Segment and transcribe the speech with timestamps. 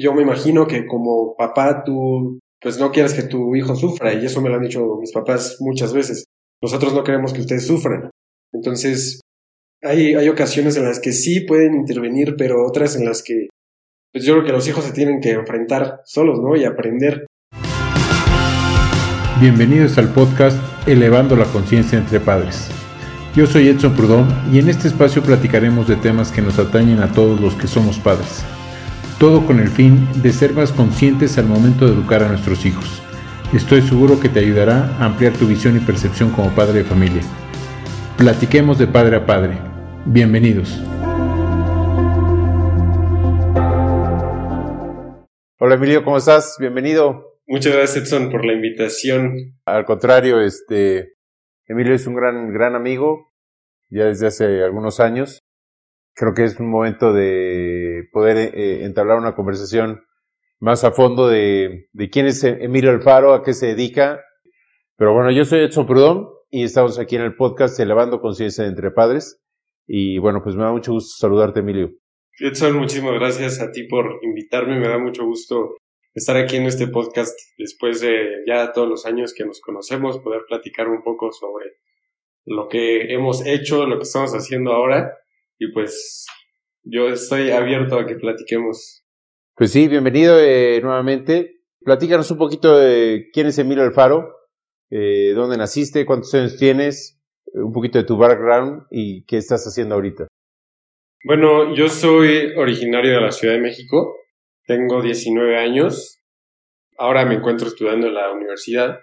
[0.00, 4.24] yo me imagino que como papá tú pues no quieres que tu hijo sufra y
[4.24, 6.24] eso me lo han dicho mis papás muchas veces.
[6.62, 8.10] Nosotros no queremos que ustedes sufran.
[8.52, 9.20] Entonces,
[9.82, 13.48] hay, hay ocasiones en las que sí pueden intervenir, pero otras en las que
[14.12, 16.54] pues yo creo que los hijos se tienen que enfrentar solos, ¿no?
[16.54, 17.26] Y aprender.
[19.40, 20.56] Bienvenidos al podcast
[20.86, 22.68] Elevando la Conciencia entre Padres.
[23.34, 27.12] Yo soy Edson Prudón y en este espacio platicaremos de temas que nos atañen a
[27.12, 28.44] todos los que somos padres.
[29.22, 33.00] Todo con el fin de ser más conscientes al momento de educar a nuestros hijos.
[33.54, 37.22] Estoy seguro que te ayudará a ampliar tu visión y percepción como padre de familia.
[38.18, 39.58] Platiquemos de padre a padre.
[40.06, 40.76] Bienvenidos.
[45.60, 46.56] Hola Emilio, ¿cómo estás?
[46.58, 47.38] Bienvenido.
[47.46, 49.36] Muchas gracias Edson por la invitación.
[49.66, 51.12] Al contrario, este
[51.68, 53.32] Emilio es un gran gran amigo
[53.88, 55.38] ya desde hace algunos años.
[56.14, 60.04] Creo que es un momento de poder eh, entablar una conversación
[60.60, 64.20] más a fondo de, de quién es Emilio Alfaro, a qué se dedica.
[64.96, 68.90] Pero bueno, yo soy Edson Prudón y estamos aquí en el podcast Elevando Conciencia entre
[68.90, 69.42] Padres.
[69.86, 71.90] Y bueno, pues me da mucho gusto saludarte, Emilio.
[72.38, 74.78] Edson, muchísimas gracias a ti por invitarme.
[74.78, 75.74] Me da mucho gusto
[76.14, 80.42] estar aquí en este podcast después de ya todos los años que nos conocemos, poder
[80.46, 81.76] platicar un poco sobre
[82.44, 85.16] lo que hemos hecho, lo que estamos haciendo ahora.
[85.62, 86.26] Y pues
[86.82, 89.04] yo estoy abierto a que platiquemos.
[89.54, 91.60] Pues sí, bienvenido eh, nuevamente.
[91.84, 94.34] Platícanos un poquito de quién es Emilio Alfaro,
[94.90, 99.94] eh, dónde naciste, cuántos años tienes, un poquito de tu background y qué estás haciendo
[99.94, 100.26] ahorita.
[101.24, 104.16] Bueno, yo soy originario de la Ciudad de México,
[104.66, 106.18] tengo 19 años,
[106.98, 108.98] ahora me encuentro estudiando en la universidad,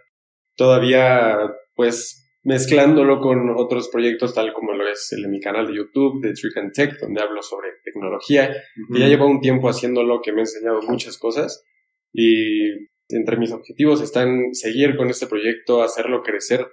[0.57, 1.37] todavía
[1.73, 6.33] pues mezclándolo con otros proyectos tal como lo es el, mi canal de YouTube de
[6.33, 8.51] Trick and Tech, donde hablo sobre tecnología,
[8.91, 11.63] que ya llevo un tiempo haciéndolo, que me ha enseñado muchas cosas
[12.11, 12.71] y
[13.07, 16.65] entre mis objetivos están seguir con este proyecto, hacerlo crecer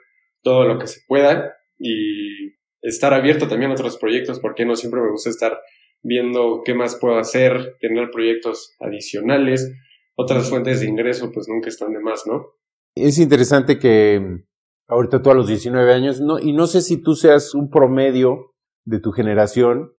[0.42, 5.02] todo lo que se pueda y estar abierto también a otros proyectos, porque no siempre
[5.02, 5.60] me gusta estar
[6.02, 9.70] viendo qué más puedo hacer, tener proyectos adicionales,
[10.14, 12.46] otras fuentes de ingreso, pues nunca están de más, ¿no?
[12.94, 14.45] Es interesante que
[14.88, 18.52] ahorita tú a los 19 años, no, y no sé si tú seas un promedio
[18.84, 19.92] de tu generación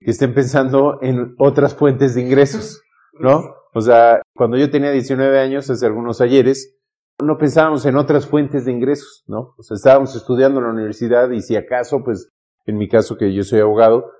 [0.00, 2.82] que estén pensando en otras fuentes de ingresos,
[3.14, 3.54] ¿no?
[3.74, 6.76] O sea, cuando yo tenía 19 años, hace algunos ayeres,
[7.22, 9.54] no pensábamos en otras fuentes de ingresos, ¿no?
[9.56, 12.28] O sea, estábamos estudiando en la universidad y si acaso, pues,
[12.66, 14.10] en mi caso que yo soy abogado,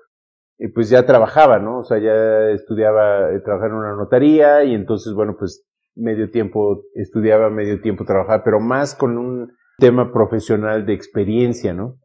[0.57, 1.79] eh, pues ya trabajaba, ¿no?
[1.79, 6.83] O sea, ya estudiaba, eh, trabajaba en una notaría y entonces, bueno, pues medio tiempo
[6.95, 11.99] estudiaba, medio tiempo trabajaba, pero más con un tema profesional de experiencia, ¿no?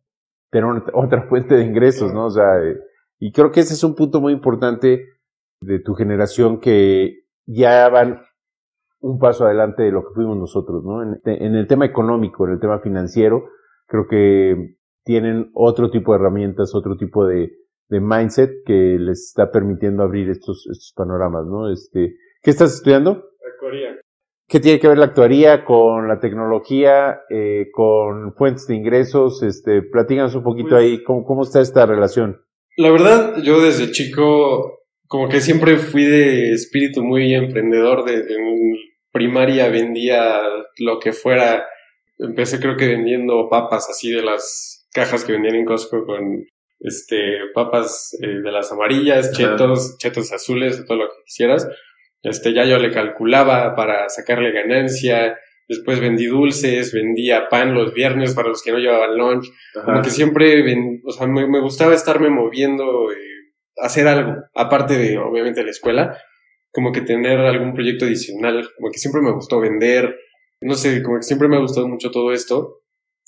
[0.51, 2.27] Tener otra fuente de ingresos, ¿no?
[2.27, 2.79] O sea, eh,
[3.19, 5.05] y creo que ese es un punto muy importante
[5.61, 8.23] de tu generación que ya van
[9.01, 11.03] un paso adelante de lo que fuimos nosotros, ¿no?
[11.03, 13.45] En, el tema económico, en el tema financiero,
[13.87, 17.53] creo que tienen otro tipo de herramientas, otro tipo de,
[17.89, 21.71] de mindset que les está permitiendo abrir estos, estos panoramas, ¿no?
[21.71, 23.25] Este, ¿qué estás estudiando?
[23.55, 23.97] Actuaría.
[24.49, 29.43] ¿Qué tiene que ver la actuaría con la tecnología, eh, con fuentes de ingresos?
[29.43, 32.41] Este, platíganos un poquito pues ahí, ¿cómo, ¿cómo está esta relación?
[32.79, 38.77] La verdad, yo desde chico como que siempre fui de espíritu muy emprendedor, de, en
[39.11, 40.41] primaria vendía
[40.79, 41.67] lo que fuera,
[42.19, 46.45] empecé creo que vendiendo papas así de las cajas que vendían en Costco con
[46.81, 47.17] este
[47.55, 51.69] papas eh, de las amarillas, chetos, chetos azules, todo lo que quisieras.
[52.23, 58.35] Este ya yo le calculaba para sacarle ganancia, después vendí dulces, vendía pan los viernes
[58.35, 59.47] para los que no llevaban lunch,
[59.85, 60.65] como que siempre,
[61.05, 63.17] o sea, me, me, gustaba estarme moviendo, eh,
[63.77, 66.19] hacer algo, aparte de, obviamente, la escuela,
[66.73, 70.17] como que tener algún proyecto adicional, como que siempre me gustó vender,
[70.61, 72.83] no sé, como que siempre me ha gustado mucho todo esto.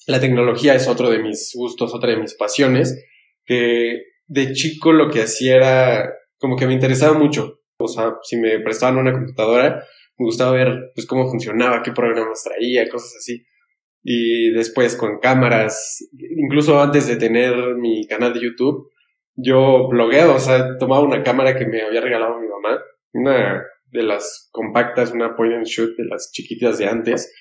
[0.07, 3.05] La tecnología es otro de mis gustos, otra de mis pasiones,
[3.45, 7.60] que de chico lo que hacía era como que me interesaba mucho.
[7.85, 9.85] O sea, si me prestaban una computadora,
[10.19, 13.45] me gustaba ver pues cómo funcionaba, qué programas traía, cosas así.
[14.03, 15.99] Y después con cámaras,
[16.37, 18.91] incluso antes de tener mi canal de YouTube,
[19.37, 22.83] yo blogueaba, o sea, tomaba una cámara que me había regalado mi mamá,
[23.13, 27.33] una de las compactas, una point and shoot de las chiquitas de antes,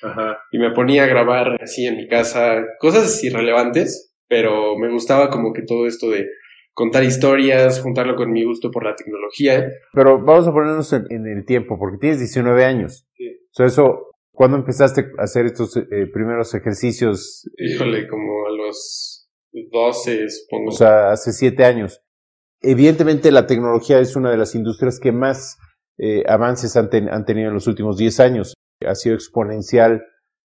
[0.51, 5.53] y me ponía a grabar así en mi casa, cosas irrelevantes, pero me gustaba como
[5.53, 6.27] que todo esto de
[6.79, 9.69] contar historias, juntarlo con mi gusto por la tecnología.
[9.91, 13.05] Pero vamos a ponernos en, el tiempo, porque tienes 19 años.
[13.17, 13.25] Sí.
[13.61, 17.49] Eso, ¿cuándo empezaste a hacer estos eh, primeros ejercicios?
[17.57, 20.69] Híjole, como a los 12, supongo.
[20.69, 22.01] O sea, hace 7 años.
[22.61, 25.57] Evidentemente la tecnología es una de las industrias que más
[25.97, 28.53] eh, avances han, han, tenido en los últimos 10 años.
[28.87, 30.01] Ha sido exponencial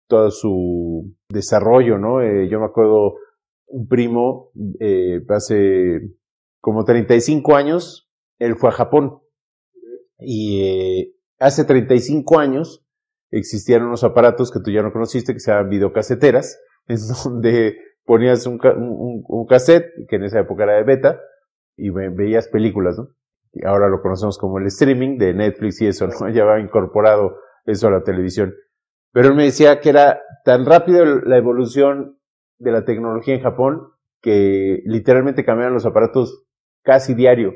[0.09, 2.21] todo su desarrollo, ¿no?
[2.21, 3.15] Eh, yo me acuerdo
[3.69, 6.01] un primo, eh, hace
[6.60, 9.20] como 35 años, él fue a Japón.
[10.19, 12.84] Y eh, hace 35 años
[13.31, 18.46] existían unos aparatos que tú ya no conociste que se llaman videocaseteras, en donde ponías
[18.46, 21.20] un, un, un, cassette, que en esa época era de beta,
[21.76, 23.10] y veías películas, ¿no?
[23.52, 26.28] Y ahora lo conocemos como el streaming de Netflix y eso, ¿no?
[26.32, 28.55] Ya va incorporado eso a la televisión.
[29.12, 32.19] Pero él me decía que era tan rápido la evolución
[32.58, 36.48] de la tecnología en Japón que literalmente cambiaron los aparatos
[36.83, 37.55] casi diario.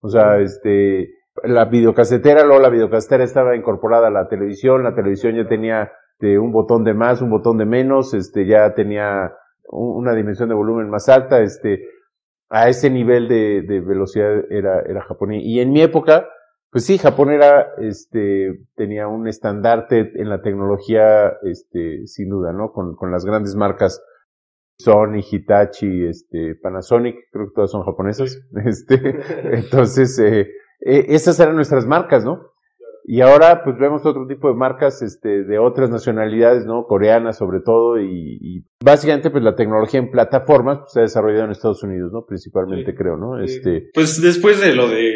[0.00, 1.10] O sea, este,
[1.44, 5.92] la videocasetera, luego la videocasetera estaba incorporada a la televisión, la televisión ya tenía
[6.22, 9.32] este, un botón de más, un botón de menos, este, ya tenía
[9.68, 11.84] una dimensión de volumen más alta, este,
[12.48, 15.32] a ese nivel de, de velocidad era, era Japón.
[15.32, 16.28] Y en mi época,
[16.70, 22.72] pues sí, Japón era, este, tenía un estandarte en la tecnología, este, sin duda, ¿no?
[22.72, 24.04] Con, con las grandes marcas
[24.82, 28.40] Sony, Hitachi, este, Panasonic, creo que todas son japonesas.
[28.64, 29.20] Este,
[29.52, 30.48] entonces, eh,
[30.80, 32.52] eh, esas eran nuestras marcas, ¿no?
[33.04, 36.84] Y ahora, pues vemos otro tipo de marcas, este, de otras nacionalidades, ¿no?
[36.86, 41.46] Coreanas sobre todo, y, y básicamente, pues la tecnología en plataformas, pues se ha desarrollado
[41.46, 42.24] en Estados Unidos, ¿no?
[42.24, 43.42] Principalmente, creo, ¿no?
[43.42, 43.90] Este.
[43.92, 45.12] Pues después de lo de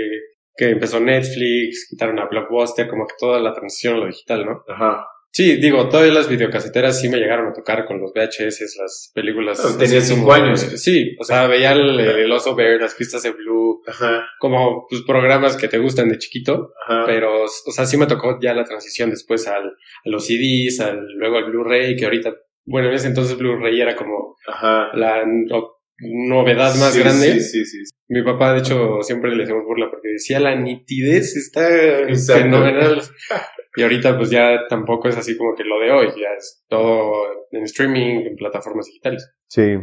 [0.56, 4.62] que empezó Netflix, quitaron a Blockbuster, como que toda la transición a lo digital, ¿no?
[4.68, 5.06] Ajá.
[5.32, 9.76] Sí, digo, todas las videocaseteras sí me llegaron a tocar con los VHS, las películas.
[9.78, 10.60] Tenía cinco años.
[10.60, 14.26] Sí, o sea, veía el, el, Oso Bear, las pistas de Blue, Ajá.
[14.38, 17.04] como pues, programas que te gustan de chiquito, Ajá.
[17.04, 21.06] pero, o sea, sí me tocó ya la transición después al, a los CDs, al,
[21.16, 22.34] luego al Blu-ray, que ahorita,
[22.64, 24.88] bueno, en ese entonces Blu-ray era como Ajá.
[24.94, 27.40] la no- novedad más Sí, grande.
[27.40, 27.92] Sí, sí, sí.
[28.08, 32.42] Mi papá, de hecho, siempre le hacemos burla porque decía la nitidez está Exacto.
[32.44, 33.02] fenomenal.
[33.76, 37.12] Y ahorita pues ya tampoco es así como que lo de hoy, ya es todo
[37.50, 39.30] en streaming, en plataformas digitales.
[39.48, 39.74] Sí.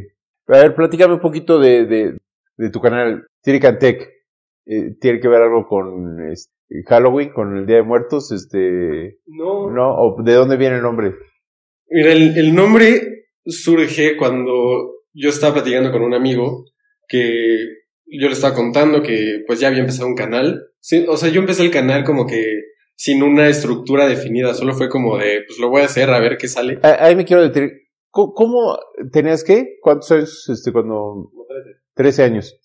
[0.47, 2.17] A ver, platícame un poquito de, de,
[2.57, 4.09] de tu canal, Tirican Tech.
[4.65, 6.51] Eh, ¿Tiene que ver algo con este,
[6.87, 8.31] Halloween, con el Día de Muertos?
[8.31, 9.69] Este, No.
[9.69, 9.93] ¿No?
[9.95, 11.13] ¿O de dónde viene el nombre?
[11.89, 16.65] Mira, el, el nombre surge cuando yo estaba platicando con un amigo
[17.07, 17.67] que
[18.05, 20.69] yo le estaba contando que pues ya había empezado un canal.
[20.79, 22.43] Sí, o sea, yo empecé el canal como que
[23.03, 26.37] sin una estructura definida, solo fue como de, pues lo voy a hacer a ver
[26.37, 26.79] qué sale.
[26.83, 27.71] Ah, Ahí me quiero detener.
[28.09, 28.77] ¿Cómo, cómo
[29.11, 29.77] tenías qué?
[29.81, 30.47] ¿Cuántos años?
[30.49, 31.29] Este, cuando.
[31.95, 32.57] 13 años.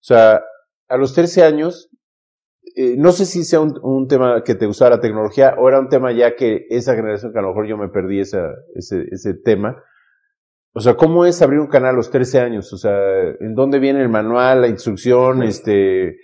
[0.00, 0.42] O sea,
[0.88, 1.90] a los 13 años,
[2.76, 5.78] eh, no sé si sea un, un tema que te gustara la tecnología o era
[5.80, 9.04] un tema ya que esa generación que a lo mejor yo me perdí esa, ese,
[9.10, 9.84] ese tema.
[10.72, 12.72] O sea, ¿cómo es abrir un canal a los 13 años?
[12.72, 12.96] O sea,
[13.38, 15.42] ¿en dónde viene el manual, la instrucción?
[15.42, 16.16] Este,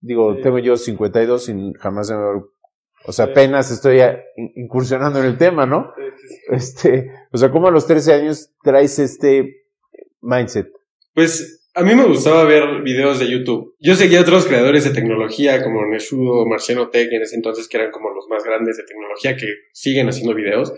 [0.00, 0.42] digo, Sí.
[0.42, 2.20] tengo yo 52 y jamás se me...
[3.04, 4.00] O sea, apenas estoy
[4.56, 5.92] incursionando en el tema, ¿no?
[6.50, 9.66] Este, o sea, ¿cómo a los 13 años traes este
[10.20, 10.68] mindset?
[11.14, 13.74] Pues a mí me gustaba ver videos de YouTube.
[13.80, 17.78] Yo seguía a otros creadores de tecnología como Neshudo, Marciano Tech en ese entonces que
[17.78, 20.72] eran como los más grandes de tecnología que siguen haciendo videos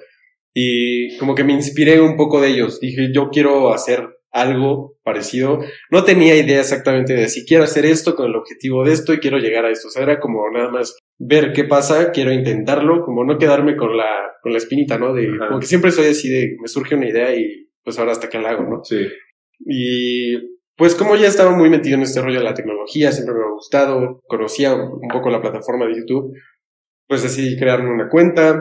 [0.53, 2.79] y como que me inspiré un poco de ellos.
[2.79, 5.61] Dije, yo quiero hacer algo parecido.
[5.91, 9.21] No tenía idea exactamente de si quiero hacer esto con el objetivo de esto y
[9.21, 9.89] quiero llegar a esto.
[9.89, 13.97] O sea, era como nada más ver qué pasa, quiero intentarlo, como no quedarme con
[13.97, 14.11] la,
[14.43, 15.15] con la espinita, ¿no?
[15.15, 15.49] De, Ajá.
[15.49, 18.41] como que siempre soy así de, me surge una idea y pues ahora hasta que
[18.41, 18.83] la hago, ¿no?
[18.83, 19.07] Sí.
[19.61, 20.35] Y
[20.77, 23.55] pues como ya estaba muy metido en este rollo de la tecnología, siempre me ha
[23.55, 26.33] gustado, conocía un poco la plataforma de YouTube,
[27.07, 28.61] pues decidí crearme una cuenta.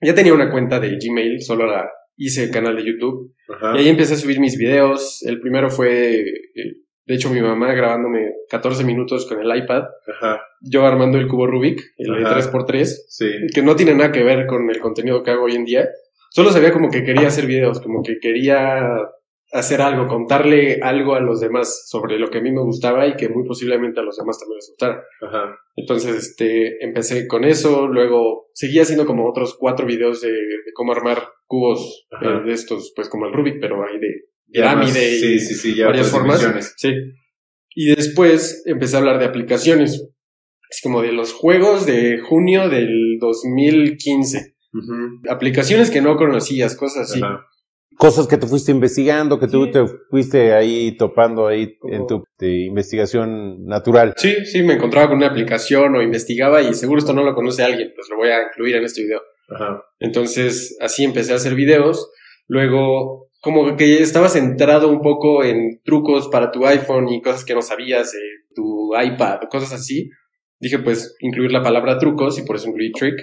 [0.00, 3.32] Ya tenía una cuenta de Gmail, solo la hice el canal de YouTube.
[3.48, 3.74] Ajá.
[3.74, 5.22] Y ahí empecé a subir mis videos.
[5.22, 6.24] El primero fue, eh,
[7.06, 9.84] de hecho, mi mamá grabándome 14 minutos con el iPad,
[10.14, 10.42] Ajá.
[10.60, 12.34] yo armando el cubo Rubik, el de Ajá.
[12.40, 13.30] 3x3 Sí.
[13.54, 15.88] que no tiene nada que ver con el contenido que hago hoy en día.
[16.30, 18.82] Solo sabía como que quería hacer videos, como que quería
[19.52, 23.16] hacer algo, contarle algo a los demás sobre lo que a mí me gustaba y
[23.16, 25.02] que muy posiblemente a los demás también les gustara.
[25.22, 25.56] Ajá.
[25.76, 30.92] Entonces, este, empecé con eso, luego seguí haciendo como otros cuatro videos de, de cómo
[30.92, 35.38] armar cubos eh, de estos, pues como el Rubik, pero ahí de pirámide y sí,
[35.40, 36.74] sí, sí, ya varias formas.
[36.76, 36.90] Sí.
[37.74, 40.08] Y después empecé a hablar de aplicaciones.
[40.70, 44.56] Es como de los juegos de junio del 2015.
[44.74, 45.30] Ujú.
[45.30, 47.22] Aplicaciones que no conocías, cosas así.
[47.22, 47.46] Ajá.
[47.98, 52.24] Cosas que tú fuiste investigando, que tú te fuiste ahí topando ahí Como- en tu
[52.38, 54.14] de investigación natural.
[54.16, 57.64] Sí, sí, me encontraba con una aplicación o investigaba y seguro esto no lo conoce
[57.64, 59.20] alguien, pues lo voy a incluir en este video.
[59.48, 59.82] Ajá.
[59.98, 62.12] Entonces, así empecé a hacer videos.
[62.46, 67.54] Luego, como que estaba centrado un poco en trucos para tu iPhone y cosas que
[67.54, 68.18] no sabías, eh,
[68.54, 70.10] tu iPad, cosas así.
[70.60, 73.14] dije pues incluir la palabra trucos y por eso incluí trick.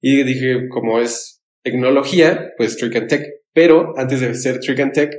[0.00, 3.22] Y dije, como es tecnología, pues trick and tech.
[3.58, 5.10] Pero antes de ser trick and tech,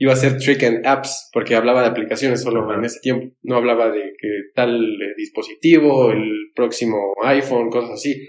[0.00, 3.32] iba a ser trick and apps, porque hablaba de aplicaciones solo en ese tiempo.
[3.44, 8.26] No hablaba de que tal eh, dispositivo, el próximo iPhone, cosas así.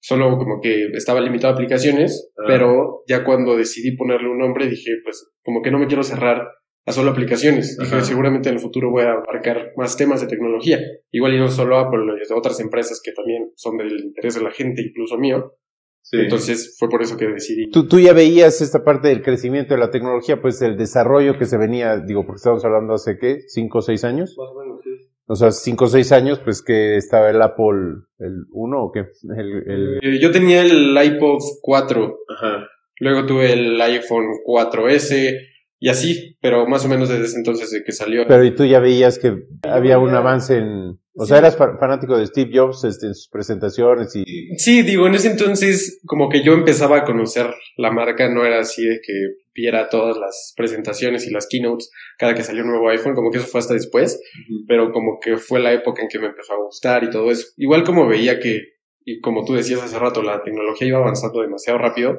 [0.00, 2.44] Solo como que estaba limitado a aplicaciones, Ah.
[2.46, 6.46] pero ya cuando decidí ponerle un nombre dije, pues como que no me quiero cerrar
[6.86, 7.76] a solo aplicaciones.
[7.78, 10.78] Dije, seguramente en el futuro voy a abarcar más temas de tecnología.
[11.10, 14.52] Igual y no solo Apple, y otras empresas que también son del interés de la
[14.52, 15.56] gente, incluso mío.
[16.02, 16.18] Sí.
[16.18, 17.70] Entonces fue por eso que decidí.
[17.70, 21.46] Tú, tú ya veías esta parte del crecimiento de la tecnología, pues el desarrollo que
[21.46, 24.34] se venía, digo, porque estamos hablando hace qué, cinco o seis años.
[24.36, 24.90] Más o menos, sí.
[25.32, 29.04] O sea, cinco o seis años, pues que estaba el Apple, el 1 o qué,
[29.36, 29.98] el, el...
[30.02, 32.66] Eh, Yo tenía el iPod 4, Ajá.
[32.98, 35.36] luego tuve el iPhone 4S
[35.78, 38.24] y así, pero más o menos desde ese entonces de que salió.
[38.26, 42.16] Pero y tú ya veías que había un avance en, o sea, eras fa- fanático
[42.16, 44.24] de Steve Jobs este, en sus presentaciones y,
[44.58, 47.46] Sí, digo, en ese entonces como que yo empezaba a conocer
[47.76, 49.12] la marca, no era así de que
[49.54, 53.38] viera todas las presentaciones y las keynotes cada que salió un nuevo iPhone, como que
[53.38, 54.20] eso fue hasta después,
[54.68, 57.46] pero como que fue la época en que me empezó a gustar y todo eso.
[57.56, 58.60] Igual como veía que,
[59.04, 62.18] y como tú decías hace rato, la tecnología iba avanzando demasiado rápido,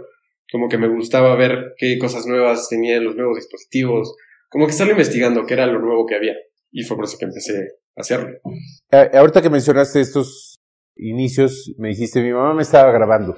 [0.52, 4.16] como que me gustaba ver qué cosas nuevas tenían los nuevos dispositivos,
[4.50, 6.34] como que estarlo investigando qué era lo nuevo que había.
[6.72, 7.54] Y fue por eso que empecé
[7.96, 8.38] hacerlo.
[9.14, 10.56] Ahorita que mencionaste estos
[10.96, 13.38] inicios, me dijiste, mi mamá me estaba grabando.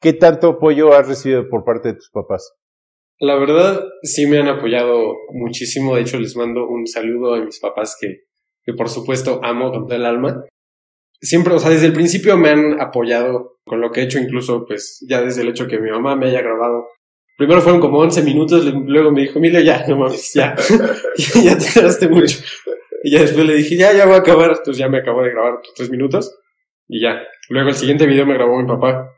[0.00, 2.52] ¿Qué tanto apoyo has recibido por parte de tus papás?
[3.18, 5.96] La verdad, sí me han apoyado muchísimo.
[5.96, 8.24] De hecho, les mando un saludo a mis papás que,
[8.62, 10.44] que por supuesto amo con todo el alma.
[11.20, 14.66] Siempre, o sea, desde el principio me han apoyado con lo que he hecho, incluso
[14.66, 16.88] pues ya desde el hecho que mi mamá me haya grabado.
[17.38, 20.54] Primero fueron como 11 minutos, luego me dijo, Emilio, ya, no mames, ya,
[21.42, 22.38] ya te tardaste mucho.
[23.06, 24.48] Y ya después le dije, ya, ya voy a acabar.
[24.50, 26.36] Entonces ya me acabo de grabar tres minutos
[26.88, 27.22] y ya.
[27.50, 29.08] Luego el siguiente video me grabó mi papá.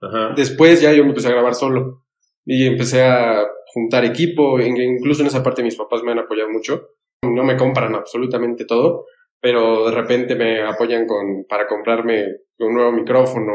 [0.00, 0.32] Ajá.
[0.34, 2.04] Después ya yo me empecé a grabar solo
[2.46, 6.48] y empecé a juntar equipo, in- incluso en esa parte mis papás me han apoyado
[6.48, 6.88] mucho.
[7.22, 9.04] No me compran absolutamente todo,
[9.42, 12.24] pero de repente me apoyan con para comprarme
[12.60, 13.52] un nuevo micrófono,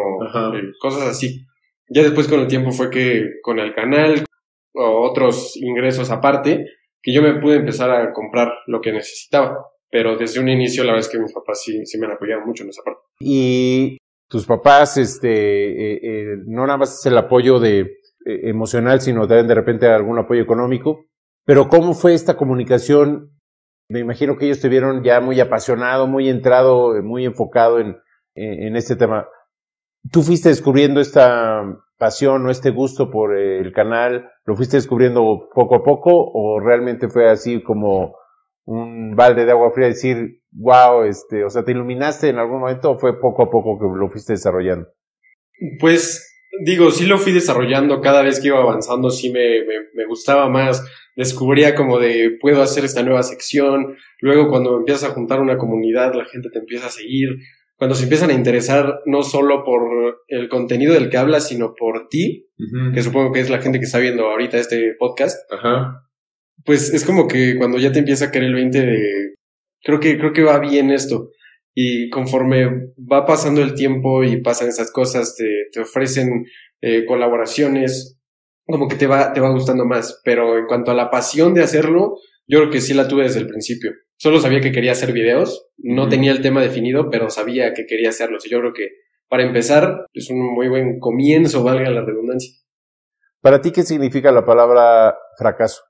[0.55, 1.45] eh, cosas así.
[1.89, 4.23] Ya después con el tiempo fue que con el canal
[4.75, 6.63] o otros ingresos aparte,
[7.01, 9.57] que yo me pude empezar a comprar lo que necesitaba.
[9.91, 12.45] Pero desde un inicio la verdad es que mis papás sí, sí me han apoyado
[12.45, 13.01] mucho en esa parte.
[13.19, 13.97] Y
[14.29, 17.95] tus papás, este, eh, eh, no nada más es el apoyo de, eh,
[18.43, 21.07] emocional, sino también de repente algún apoyo económico.
[21.45, 23.31] Pero ¿cómo fue esta comunicación?
[23.89, 27.97] Me imagino que ellos te vieron ya muy apasionado, muy entrado, muy enfocado en,
[28.35, 29.27] en, en este tema.
[30.11, 31.63] ¿Tú fuiste descubriendo esta
[31.97, 34.29] pasión o este gusto por el canal?
[34.45, 38.15] ¿Lo fuiste descubriendo poco a poco o realmente fue así como
[38.65, 42.91] un balde de agua fría decir, wow, este, o sea, ¿te iluminaste en algún momento
[42.91, 44.87] o fue poco a poco que lo fuiste desarrollando?
[45.79, 46.25] Pues
[46.65, 50.49] digo, sí lo fui desarrollando cada vez que iba avanzando, sí me, me, me gustaba
[50.49, 50.83] más,
[51.15, 56.13] descubría como de puedo hacer esta nueva sección, luego cuando empiezas a juntar una comunidad
[56.13, 57.29] la gente te empieza a seguir,
[57.79, 62.09] cuando se empiezan a interesar no solo por el contenido del que hablas, sino por
[62.09, 62.49] ti,
[62.93, 66.08] que supongo que es la gente que está viendo ahorita este podcast, Ajá.
[66.65, 69.35] Pues es como que cuando ya te empieza a caer el 20 de
[69.81, 71.31] creo que creo que va bien esto.
[71.73, 76.45] Y conforme va pasando el tiempo y pasan esas cosas te, te ofrecen
[76.81, 78.17] eh, colaboraciones
[78.65, 80.21] como que te va te va gustando más.
[80.23, 83.39] Pero en cuanto a la pasión de hacerlo yo creo que sí la tuve desde
[83.39, 83.91] el principio.
[84.17, 88.09] Solo sabía que quería hacer videos no tenía el tema definido pero sabía que quería
[88.09, 88.89] hacerlos y yo creo que
[89.29, 92.51] para empezar es un muy buen comienzo valga la redundancia.
[93.41, 95.88] ¿Para ti qué significa la palabra fracaso?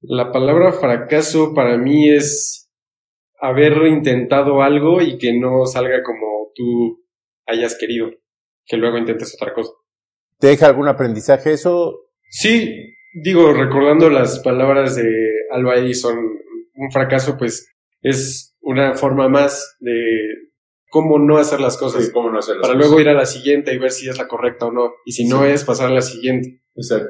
[0.00, 2.70] La palabra fracaso para mí es
[3.40, 7.04] haber intentado algo y que no salga como tú
[7.46, 8.10] hayas querido,
[8.66, 9.72] que luego intentes otra cosa.
[10.38, 12.10] ¿Te deja algún aprendizaje eso?
[12.30, 15.10] Sí, digo, recordando las palabras de
[15.50, 16.16] Alba Edison,
[16.74, 19.92] un fracaso pues es una forma más de
[20.90, 23.90] cómo no hacer las cosas, cómo no para luego ir a la siguiente y ver
[23.90, 25.50] si es la correcta o no, y si no Sí.
[25.50, 26.62] es, pasar a la siguiente.
[26.74, 27.08] Exacto.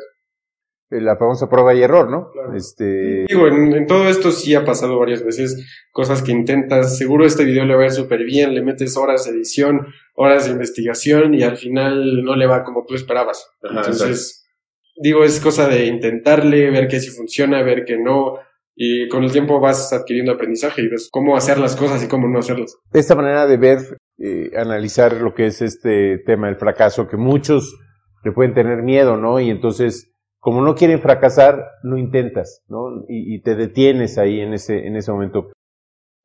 [0.91, 2.31] La famosa prueba y error, ¿no?
[2.31, 2.55] Claro.
[2.55, 7.27] Este, Digo, en, en todo esto sí ha pasado varias veces, cosas que intentas, seguro
[7.27, 10.53] este video le va a ir súper bien, le metes horas de edición, horas de
[10.53, 13.51] investigación y al final no le va como tú esperabas.
[13.63, 14.49] Ajá, Entonces,
[14.97, 18.39] digo, es cosa de intentarle, ver que sí funciona, ver que no,
[18.81, 22.29] y con el tiempo vas adquiriendo aprendizaje y ves cómo hacer las cosas y cómo
[22.29, 22.77] no hacerlas.
[22.93, 23.79] esta manera de ver,
[24.19, 27.77] eh, analizar lo que es este tema del fracaso, que muchos
[28.25, 29.41] le pueden tener miedo, ¿no?
[29.41, 33.05] Y entonces, como no quieren fracasar, no intentas, ¿no?
[33.09, 35.51] Y, te detienes ahí en ese, en ese momento.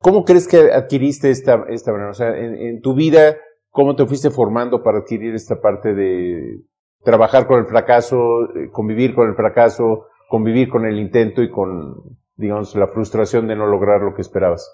[0.00, 3.36] ¿Cómo crees que adquiriste esta, esta O sea, en, tu vida,
[3.70, 6.60] ¿cómo te fuiste formando para adquirir esta parte de
[7.02, 11.94] trabajar con el fracaso, eh, convivir con el fracaso, convivir con el intento y con,
[12.36, 14.70] digamos, la frustración de no lograr lo que esperabas?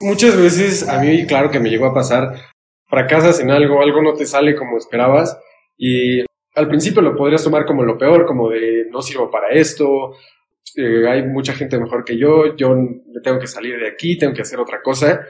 [0.00, 2.34] Muchas veces a mí, claro que me llegó a pasar,
[2.86, 5.38] fracasas en algo, algo no te sale como esperabas
[5.76, 6.24] y
[6.54, 10.14] al principio lo podrías tomar como lo peor, como de no sirvo para esto,
[10.76, 12.74] eh, hay mucha gente mejor que yo, yo
[13.22, 15.24] tengo que salir de aquí, tengo que hacer otra cosa,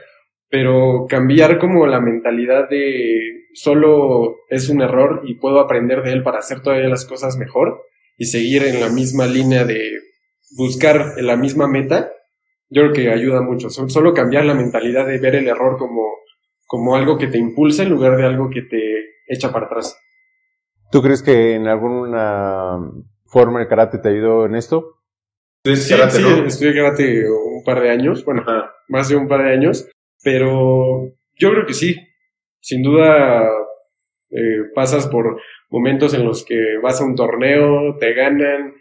[0.49, 6.23] pero cambiar como la mentalidad de solo es un error y puedo aprender de él
[6.23, 7.81] para hacer todavía las cosas mejor
[8.17, 9.99] y seguir en la misma línea de
[10.57, 12.11] buscar la misma meta,
[12.69, 13.69] yo creo que ayuda mucho.
[13.69, 16.07] Solo cambiar la mentalidad de ver el error como,
[16.65, 18.79] como algo que te impulsa en lugar de algo que te
[19.27, 19.97] echa para atrás.
[20.91, 22.79] ¿Tú crees que en alguna
[23.25, 25.01] forma el karate te ayudó en esto?
[25.65, 25.95] Sí, sí,
[26.45, 28.43] estudié karate un par de años, bueno,
[28.87, 29.89] más de un par de años,
[30.23, 31.95] pero yo creo que sí.
[32.61, 33.47] Sin duda
[34.29, 38.75] eh, pasas por momentos en los que vas a un torneo, te ganan,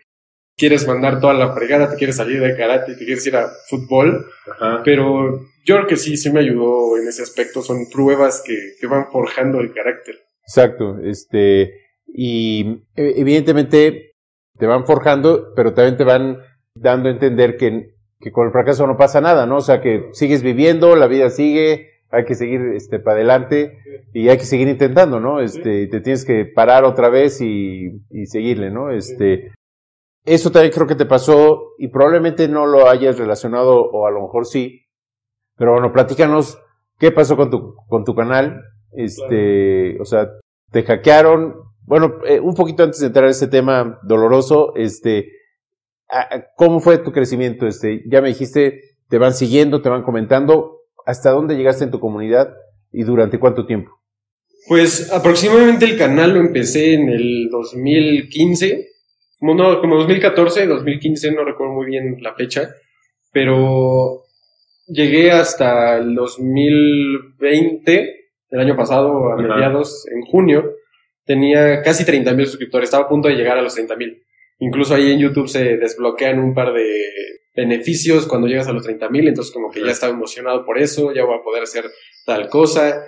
[0.56, 4.26] quieres mandar toda la fregada, te quieres salir de karate, te quieres ir a fútbol,
[4.84, 7.62] pero yo creo que sí, sí me ayudó en ese aspecto.
[7.62, 10.16] Son pruebas que, que van forjando el carácter.
[10.46, 14.14] Exacto, este, y e, evidentemente
[14.58, 16.38] te van forjando, pero también te van
[16.74, 19.56] dando a entender que, que con el fracaso no pasa nada, ¿no?
[19.56, 23.78] O sea, que sigues viviendo, la vida sigue, hay que seguir este, para adelante
[24.12, 25.40] y hay que seguir intentando, ¿no?
[25.40, 28.90] Este, te tienes que parar otra vez y, y seguirle, ¿no?
[28.90, 29.52] Este,
[30.24, 34.22] eso también creo que te pasó y probablemente no lo hayas relacionado o a lo
[34.22, 34.86] mejor sí,
[35.56, 36.58] pero bueno, platícanos
[36.98, 40.30] qué pasó con tu, con tu canal, este, o sea,
[40.70, 41.54] te hackearon,
[41.86, 45.28] bueno, eh, un poquito antes de entrar a ese tema doloroso, este,
[46.56, 47.66] ¿Cómo fue tu crecimiento?
[47.66, 50.80] Este, ya me dijiste, te van siguiendo, te van comentando.
[51.06, 52.54] ¿Hasta dónde llegaste en tu comunidad
[52.92, 53.90] y durante cuánto tiempo?
[54.68, 58.88] Pues aproximadamente el canal lo empecé en el 2015,
[59.38, 62.70] como, no, como 2014, 2015, no recuerdo muy bien la fecha,
[63.30, 64.22] pero
[64.86, 70.73] llegué hasta el 2020, el año pasado, a mediados, en junio,
[71.24, 74.22] tenía casi 30 mil suscriptores, estaba a punto de llegar a los 30 mil.
[74.58, 76.86] Incluso ahí en YouTube se desbloquean un par de
[77.54, 81.12] beneficios cuando llegas a los 30 mil, entonces como que ya estaba emocionado por eso,
[81.12, 81.84] ya voy a poder hacer
[82.26, 83.04] tal cosa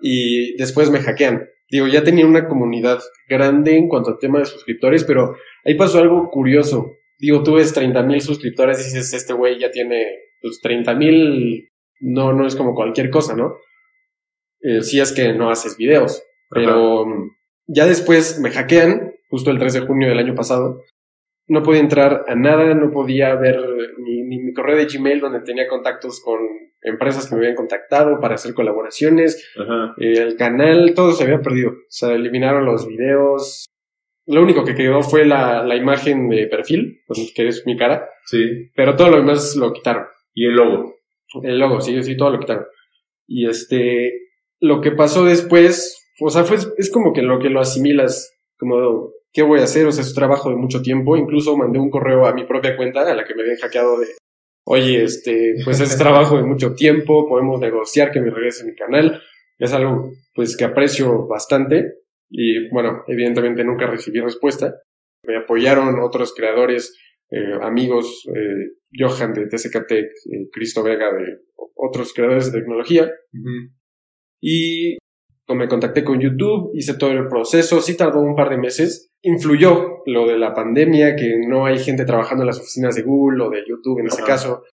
[0.00, 1.48] y después me hackean.
[1.70, 5.98] Digo, ya tenía una comunidad grande en cuanto al tema de suscriptores, pero ahí pasó
[5.98, 6.96] algo curioso.
[7.18, 10.04] Digo, tú ves 30 mil suscriptores y dices, este güey ya tiene
[10.40, 11.68] pues 30 mil,
[12.00, 13.56] no, no es como cualquier cosa, ¿no?
[14.62, 17.04] Eh, si es que no haces videos, pero
[17.66, 20.82] ya después me hackean, justo el 3 de junio del año pasado,
[21.48, 23.60] no podía entrar a nada, no podía ver
[23.98, 26.38] ni, mi correo de Gmail donde tenía contactos con
[26.82, 29.50] empresas que me habían contactado para hacer colaboraciones,
[29.98, 33.66] eh, el canal, todo se había perdido, o sea, eliminaron los videos,
[34.30, 37.02] lo único que quedó fue la, la imagen de perfil,
[37.34, 38.70] que es mi cara, sí.
[38.76, 40.06] pero todo lo demás lo quitaron.
[40.32, 40.94] ¿Y el logo?
[41.42, 42.66] El logo, sí, sí, todo lo quitaron.
[43.26, 44.28] Y este,
[44.60, 49.10] lo que pasó después, o sea, fue, es como que lo que lo asimilas, como
[49.32, 49.86] ¿qué voy a hacer?
[49.86, 51.16] O sea, es un trabajo de mucho tiempo.
[51.16, 54.06] Incluso mandé un correo a mi propia cuenta, a la que me habían hackeado de,
[54.64, 59.22] oye, este, pues es trabajo de mucho tiempo, podemos negociar que me regrese mi canal.
[59.58, 61.94] Es algo, pues, que aprecio bastante.
[62.30, 64.74] Y, bueno, evidentemente nunca recibí respuesta.
[65.26, 66.96] Me apoyaron otros creadores,
[67.30, 71.40] eh, amigos, eh, Johan de TCKT, eh, Cristo Vega de
[71.74, 73.10] otros creadores de tecnología.
[74.40, 74.96] Y
[75.54, 79.10] me contacté con YouTube, hice todo el proceso, sí tardó un par de meses.
[79.22, 83.44] Influyó lo de la pandemia, que no hay gente trabajando en las oficinas de Google
[83.44, 84.64] o de YouTube en este caso,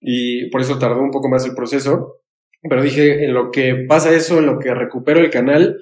[0.00, 2.20] y por eso tardó un poco más el proceso.
[2.62, 5.76] Pero dije, en lo que pasa eso, en lo que recupero el canal,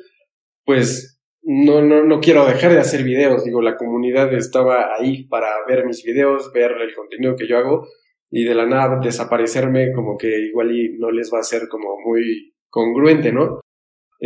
[0.64, 3.44] pues no, no, no quiero dejar de hacer videos.
[3.44, 7.86] Digo, la comunidad estaba ahí para ver mis videos, ver el contenido que yo hago,
[8.30, 12.00] y de la nada desaparecerme como que igual y no les va a ser como
[12.04, 13.60] muy congruente, ¿no?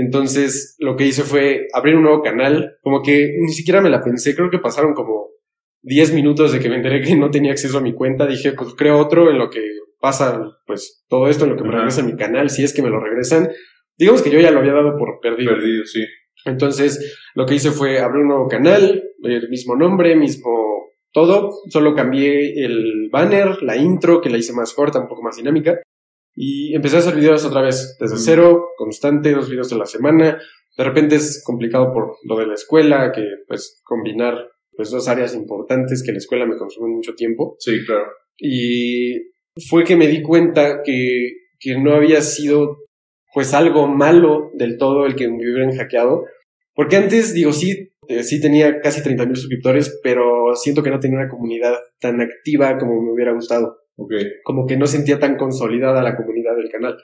[0.00, 4.00] Entonces, lo que hice fue abrir un nuevo canal, como que ni siquiera me la
[4.00, 5.30] pensé, creo que pasaron como
[5.82, 8.74] 10 minutos de que me enteré que no tenía acceso a mi cuenta, dije, pues
[8.76, 9.60] creo otro en lo que
[9.98, 12.90] pasa, pues todo esto, en lo que me regresa mi canal, si es que me
[12.90, 13.48] lo regresan.
[13.96, 15.52] Digamos que yo ya lo había dado por perdido.
[15.52, 16.04] Perdido, sí.
[16.44, 21.96] Entonces, lo que hice fue abrir un nuevo canal, el mismo nombre, mismo todo, solo
[21.96, 25.80] cambié el banner, la intro, que la hice más corta, un poco más dinámica,
[26.38, 30.38] y empecé a hacer videos otra vez, desde cero, constante, dos videos a la semana.
[30.76, 35.34] De repente es complicado por lo de la escuela, que pues combinar pues dos áreas
[35.34, 37.56] importantes que la escuela me consume mucho tiempo.
[37.58, 38.06] Sí, claro.
[38.38, 39.14] Y
[39.68, 42.78] fue que me di cuenta que que no había sido
[43.34, 46.24] pues algo malo del todo el que me hubieran hackeado.
[46.74, 51.00] Porque antes, digo, sí, eh, sí tenía casi 30 mil suscriptores, pero siento que no
[51.00, 53.76] tenía una comunidad tan activa como me hubiera gustado.
[54.44, 56.96] Como que no sentía tan consolidada la comunidad del canal.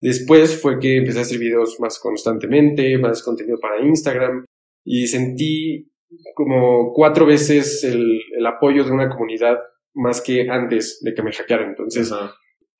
[0.00, 4.44] Después fue que empecé a hacer videos más constantemente, más contenido para Instagram
[4.84, 5.90] y sentí
[6.34, 9.58] como cuatro veces el, el apoyo de una comunidad
[9.94, 11.70] más que antes de que me hackearan.
[11.70, 12.12] Entonces,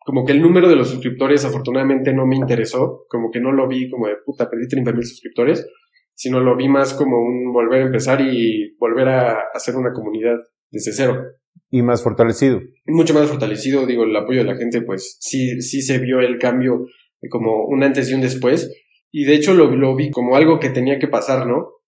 [0.04, 3.68] como que el número de los suscriptores afortunadamente no me interesó, como que no lo
[3.68, 5.68] vi como de puta, perdí 30 mil suscriptores,
[6.14, 10.38] sino lo vi más como un volver a empezar y volver a hacer una comunidad
[10.70, 11.22] desde cero.
[11.70, 12.60] Y más fortalecido.
[12.86, 16.38] Mucho más fortalecido, digo, el apoyo de la gente, pues sí, sí se vio el
[16.38, 16.86] cambio
[17.30, 18.72] como un antes y un después.
[19.10, 21.78] Y de hecho lo, lo vi como algo que tenía que pasar, ¿no?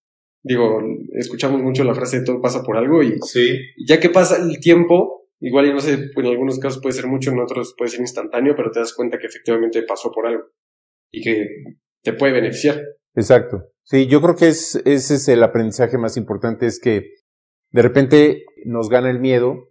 [0.42, 0.80] Digo,
[1.14, 3.58] escuchamos mucho la frase de todo pasa por algo y sí.
[3.86, 7.30] ya que pasa el tiempo, igual y no sé, en algunos casos puede ser mucho,
[7.30, 10.44] en otros puede ser instantáneo, pero te das cuenta que efectivamente pasó por algo
[11.10, 11.46] y que
[12.02, 12.80] te puede beneficiar.
[13.14, 13.64] Exacto.
[13.82, 17.10] Sí, yo creo que es, ese es el aprendizaje más importante, es que
[17.72, 19.68] de repente nos gana el miedo,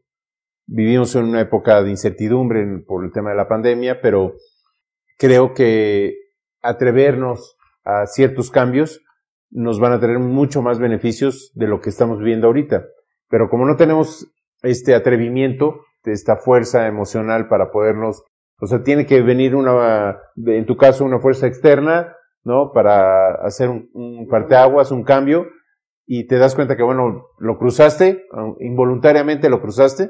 [0.66, 4.36] vivimos en una época de incertidumbre por el tema de la pandemia, pero
[5.18, 6.16] creo que
[6.62, 9.02] atrevernos a ciertos cambios
[9.52, 12.86] nos van a tener mucho más beneficios de lo que estamos viviendo ahorita.
[13.30, 18.24] Pero como no tenemos este atrevimiento, esta fuerza emocional para podernos,
[18.60, 22.72] o sea, tiene que venir una, en tu caso, una fuerza externa, ¿no?
[22.72, 25.46] Para hacer un, un parteaguas, un cambio,
[26.12, 28.26] y te das cuenta que, bueno, lo cruzaste,
[28.62, 30.10] involuntariamente lo cruzaste,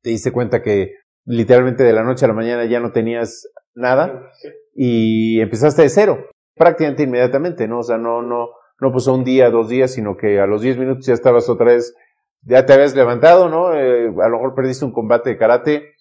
[0.00, 0.94] te diste cuenta que
[1.26, 4.30] literalmente de la noche a la mañana ya no tenías nada,
[4.74, 7.80] y empezaste de cero, prácticamente inmediatamente, ¿no?
[7.80, 8.48] O sea, no, no,
[8.80, 11.66] no pues un día, dos días, sino que a los diez minutos ya estabas otra
[11.66, 11.94] vez,
[12.40, 13.74] ya te habías levantado, ¿no?
[13.74, 15.92] Eh, a lo mejor perdiste un combate de karate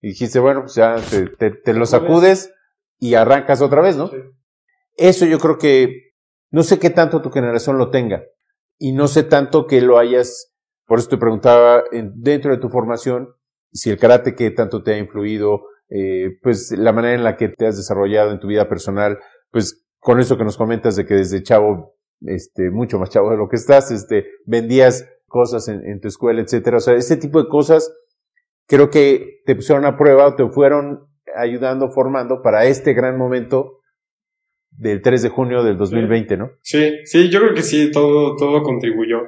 [0.00, 0.96] y dijiste, bueno, pues ya
[1.38, 2.50] te, te, lo sacudes
[2.98, 4.10] y arrancas otra vez, ¿no?
[4.96, 6.12] Eso yo creo que,
[6.50, 8.22] no sé qué tanto tu generación lo tenga
[8.78, 10.52] y no sé tanto que lo hayas,
[10.86, 11.84] por eso te preguntaba,
[12.14, 13.34] dentro de tu formación,
[13.72, 17.48] si el karate que tanto te ha influido, eh, pues la manera en la que
[17.48, 19.18] te has desarrollado en tu vida personal,
[19.50, 23.36] pues con eso que nos comentas de que desde chavo este, mucho más chavo de
[23.36, 26.78] lo que estás, este, vendías cosas en, tu escuela, etcétera.
[26.78, 27.92] O sea, ese tipo de cosas
[28.66, 33.80] creo que te pusieron a prueba o te fueron ayudando, formando para este gran momento
[34.78, 36.50] del 3 de junio del 2020, ¿no?
[36.62, 39.22] Sí, sí, yo creo que sí, todo, todo contribuyó.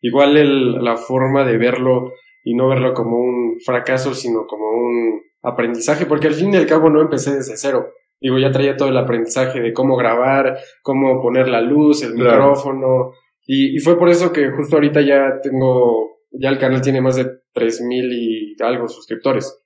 [0.00, 2.12] Igual el, la forma de verlo
[2.42, 6.66] y no verlo como un fracaso, sino como un aprendizaje, porque al fin y al
[6.66, 7.88] cabo no empecé desde cero.
[8.20, 13.12] Digo, ya traía todo el aprendizaje de cómo grabar, cómo poner la luz, el micrófono.
[13.46, 17.16] Y, y, fue por eso que justo ahorita ya tengo, ya el canal tiene más
[17.16, 19.62] de 3.000 y algo suscriptores.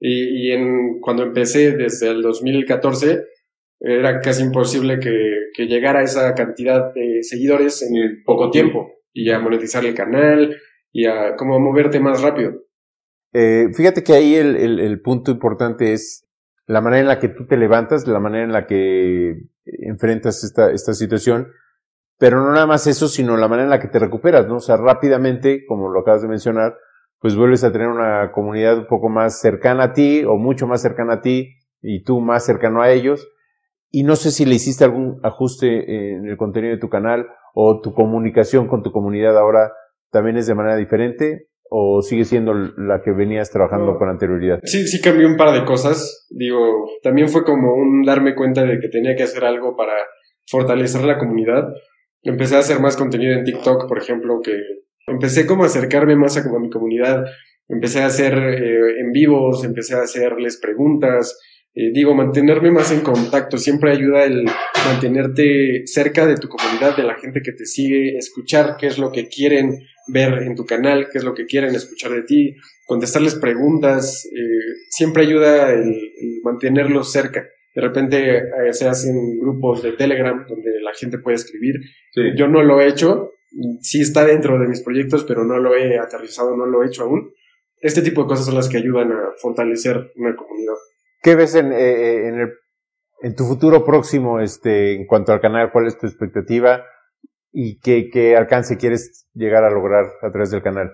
[0.00, 3.24] Y, y en, cuando empecé desde el 2014,
[3.80, 8.92] era casi imposible que, que llegara a esa cantidad de seguidores en poco tiempo.
[9.12, 10.56] Y a monetizar el canal
[10.92, 12.62] y a cómo moverte más rápido.
[13.32, 16.26] Eh, fíjate que ahí el, el, punto importante es
[16.66, 20.70] la manera en la que tú te levantas, la manera en la que enfrentas esta,
[20.70, 21.48] esta situación,
[22.18, 24.56] pero no nada más eso, sino la manera en la que te recuperas, ¿no?
[24.56, 26.76] O sea, rápidamente, como lo acabas de mencionar,
[27.20, 30.80] pues vuelves a tener una comunidad un poco más cercana a ti o mucho más
[30.80, 33.28] cercana a ti y tú más cercano a ellos.
[33.90, 37.80] Y no sé si le hiciste algún ajuste en el contenido de tu canal o
[37.80, 39.72] tu comunicación con tu comunidad ahora
[40.10, 44.60] también es de manera diferente o sigue siendo la que venías trabajando con anterioridad?
[44.64, 46.26] Sí, sí cambió un par de cosas.
[46.30, 46.58] Digo,
[47.02, 49.92] también fue como un darme cuenta de que tenía que hacer algo para
[50.46, 51.64] fortalecer la comunidad.
[52.22, 54.56] Empecé a hacer más contenido en TikTok, por ejemplo, que
[55.06, 57.24] empecé como a acercarme más a, como mi comunidad.
[57.68, 61.38] Empecé a hacer eh, en vivos, empecé a hacerles preguntas.
[61.74, 64.44] Eh, digo, mantenerme más en contacto siempre ayuda el
[64.86, 69.12] mantenerte cerca de tu comunidad, de la gente que te sigue, escuchar qué es lo
[69.12, 69.78] que quieren
[70.08, 74.74] ver en tu canal, qué es lo que quieren escuchar de ti, contestarles preguntas, eh,
[74.88, 75.94] siempre ayuda el,
[76.42, 77.46] mantenerlos cerca.
[77.74, 81.76] De repente eh, se hacen grupos de Telegram donde la gente puede escribir.
[82.36, 83.34] Yo no lo he hecho,
[83.82, 87.04] sí está dentro de mis proyectos, pero no lo he aterrizado, no lo he hecho
[87.04, 87.32] aún.
[87.80, 90.74] Este tipo de cosas son las que ayudan a fortalecer una comunidad.
[91.22, 92.48] ¿Qué ves en, eh, en, el,
[93.22, 95.70] en tu futuro próximo este, en cuanto al canal?
[95.72, 96.84] ¿Cuál es tu expectativa?
[97.52, 100.90] y qué, alcance quieres llegar a lograr a través del canal?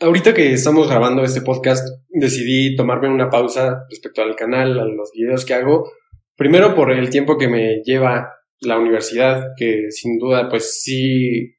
[0.00, 5.10] Ahorita que estamos grabando este podcast, decidí tomarme una pausa respecto al canal, a los
[5.14, 5.90] videos que hago.
[6.36, 11.54] Primero por el tiempo que me lleva la universidad, que sin duda pues sí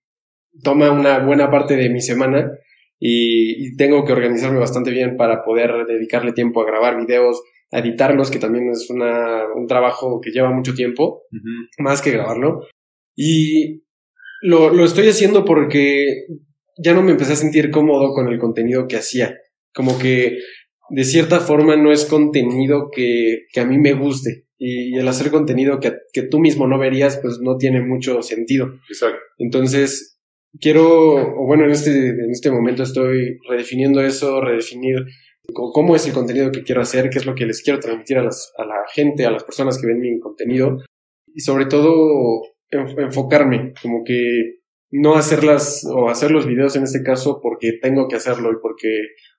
[0.63, 2.51] toma una buena parte de mi semana
[2.99, 8.39] y, tengo que organizarme bastante bien para poder dedicarle tiempo a grabar videos, editarlos, que
[8.39, 11.23] también es una, un trabajo que lleva mucho tiempo,
[11.79, 12.61] más que grabarlo.
[13.15, 13.83] Y
[14.41, 16.25] lo, lo estoy haciendo porque
[16.77, 19.37] ya no me empecé a sentir cómodo con el contenido que hacía.
[19.73, 20.39] Como que
[20.89, 24.45] de cierta forma no es contenido que, que a mí me guste.
[24.57, 28.79] Y, el hacer contenido que, que, tú mismo no verías, pues no tiene mucho sentido.
[28.89, 29.19] Exacto.
[29.39, 30.19] Entonces,
[30.59, 34.97] quiero, o bueno, en este, en este momento estoy redefiniendo eso, redefinir
[35.53, 38.23] cómo es el contenido que quiero hacer, qué es lo que les quiero transmitir a,
[38.23, 40.77] la gente, a las personas que ven mi contenido.
[41.33, 44.61] Y sobre todo, enfocarme, como que
[44.91, 48.89] no hacerlas o hacer los videos en este caso porque tengo que hacerlo y porque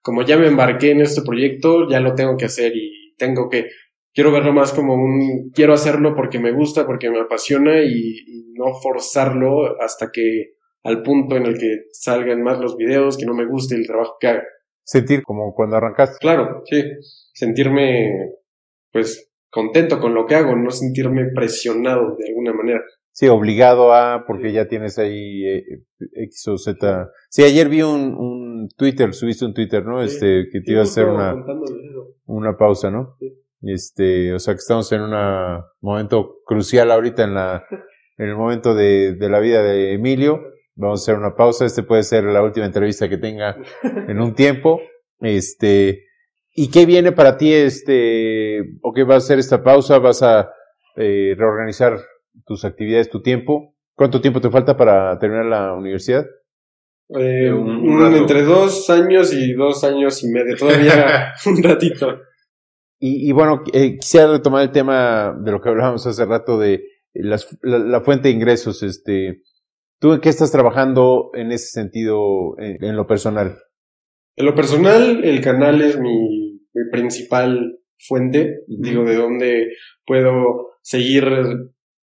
[0.00, 3.68] como ya me embarqué en este proyecto, ya lo tengo que hacer y tengo que,
[4.14, 8.74] quiero verlo más como un, quiero hacerlo porque me gusta, porque me apasiona y, no
[8.74, 10.52] forzarlo hasta que
[10.84, 14.16] al punto en el que salgan más los videos, que no me guste el trabajo
[14.20, 14.44] que haga.
[14.84, 16.18] Sentir como cuando arrancaste.
[16.20, 16.82] Claro, sí.
[17.32, 18.32] Sentirme,
[18.92, 22.80] pues, contento con lo que hago, no sentirme presionado de alguna manera.
[23.14, 25.64] Sí, obligado a, porque ya tienes ahí eh,
[26.14, 27.10] X o Z.
[27.28, 30.02] Sí, ayer vi un, un Twitter, subiste un Twitter, ¿no?
[30.02, 31.34] Este, que te iba a hacer una,
[32.24, 33.16] una pausa, ¿no?
[33.18, 33.38] Sí.
[33.64, 35.14] Este, o sea que estamos en un
[35.80, 37.64] momento crucial ahorita en la,
[38.16, 40.40] en el momento de, de la vida de Emilio.
[40.74, 41.64] Vamos a hacer una pausa.
[41.66, 44.80] Este puede ser la última entrevista que tenga en un tiempo.
[45.20, 46.04] Este,
[46.54, 47.52] ¿y qué viene para ti?
[47.52, 49.98] Este, o qué va a ser esta pausa?
[49.98, 50.50] ¿Vas a
[50.96, 51.98] eh, reorganizar
[52.44, 53.74] tus actividades, tu tiempo.
[53.94, 56.26] ¿Cuánto tiempo te falta para terminar la universidad?
[57.18, 62.20] Eh, entre dos años y dos años y medio, todavía un ratito.
[62.98, 66.84] Y, y bueno, eh, quisiera retomar el tema de lo que hablábamos hace rato de
[67.14, 68.82] las, la, fuente de ingresos.
[68.82, 69.42] Este,
[70.02, 73.58] ¿Tú en qué estás trabajando en ese sentido, en, lo personal?
[74.34, 79.68] En lo personal, el canal es mi, mi principal fuente, digo, de donde
[80.04, 81.24] puedo seguir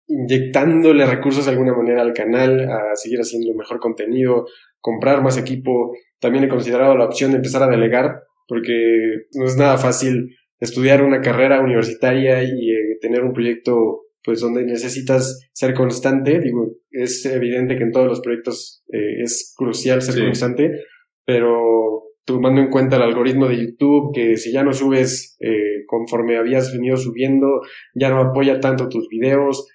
[0.06, 4.48] inyectándole recursos de alguna manera al canal, a seguir haciendo mejor contenido,
[4.82, 5.96] comprar más equipo.
[6.20, 8.20] También he considerado la opción de empezar a delegar,
[8.50, 14.42] porque no es nada fácil estudiar una carrera universitaria y eh, tener un proyecto pues
[14.42, 16.42] donde necesitas ser constante.
[16.42, 20.84] Digo, es evidente que en todos los proyectos eh, es crucial ser constante,
[21.26, 26.38] pero tomando en cuenta el algoritmo de YouTube, que si ya no subes eh, conforme
[26.38, 27.62] habías venido subiendo,
[27.96, 29.66] ya no apoya tanto tus videos,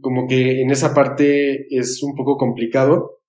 [0.00, 3.20] como que en esa parte es un poco complicado.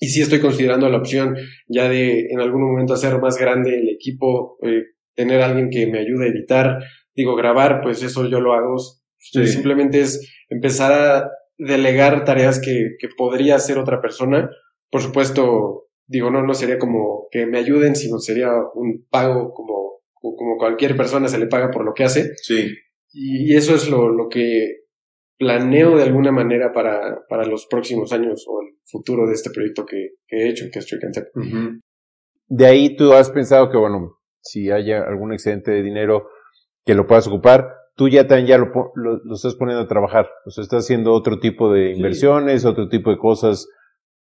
[0.00, 1.36] Y sí estoy considerando la opción
[1.68, 5.98] ya de en algún momento hacer más grande el equipo, eh, tener alguien que me
[5.98, 6.78] ayude a editar,
[7.14, 9.01] digo, grabar, pues eso yo lo hago.
[9.22, 14.50] Simplemente es empezar a delegar tareas que, que podría hacer otra persona.
[14.90, 20.00] Por supuesto, digo, no, no sería como que me ayuden, sino sería un pago como,
[20.12, 22.32] como cualquier persona se le paga por lo que hace.
[22.36, 22.74] Sí.
[23.12, 24.82] Y, eso es lo, lo que
[25.38, 29.84] planeo de alguna manera para, para los próximos años o el futuro de este proyecto
[29.84, 31.02] que, he hecho, que es Trick
[32.48, 36.28] De ahí tú has pensado que, bueno, si haya algún excedente de dinero
[36.84, 40.28] que lo puedas ocupar, tú ya también ya lo, lo, estás poniendo a trabajar.
[40.44, 43.68] O sea, estás haciendo otro tipo de inversiones, otro tipo de cosas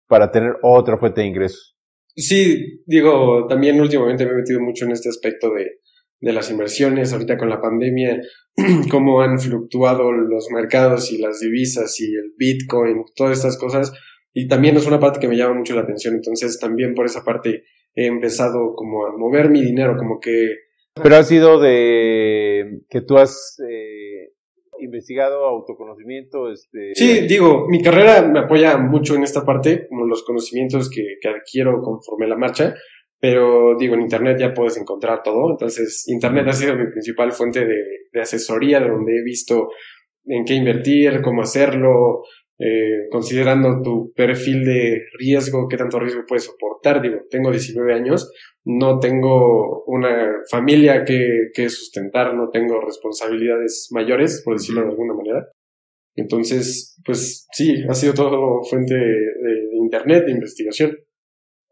[0.08, 1.76] para tener otra fuente de ingresos.
[2.16, 5.78] Sí, digo, también últimamente me he metido mucho en este aspecto de,
[6.20, 8.20] de las inversiones, ahorita con la pandemia,
[8.90, 13.92] cómo han fluctuado los mercados y las divisas y el Bitcoin, todas estas cosas.
[14.32, 16.14] Y también es una parte que me llama mucho la atención.
[16.14, 17.62] Entonces también por esa parte
[17.94, 20.66] he empezado como a mover mi dinero, como que...
[21.02, 24.32] Pero ha sido de que tú has eh,
[24.80, 26.50] investigado autoconocimiento.
[26.50, 26.92] Este...
[26.94, 31.82] Sí, digo, mi carrera me apoya mucho en esta parte, como los conocimientos que, adquiero
[31.82, 32.74] conforme la marcha
[33.20, 35.50] pero digo, en Internet ya puedes encontrar todo.
[35.50, 37.82] Entonces, Internet ha sido mi principal fuente de,
[38.12, 39.70] de asesoría, de donde he visto
[40.24, 42.22] en qué invertir, cómo hacerlo,
[42.58, 47.00] eh, considerando tu perfil de riesgo, qué tanto riesgo puedes soportar.
[47.00, 48.32] Digo, tengo 19 años,
[48.64, 55.14] no tengo una familia que, que sustentar, no tengo responsabilidades mayores, por decirlo de alguna
[55.14, 55.48] manera.
[56.16, 60.96] Entonces, pues sí, ha sido todo fuente de, de Internet, de investigación.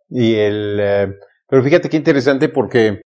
[0.08, 1.08] Y el, eh,
[1.48, 3.00] pero fíjate qué interesante porque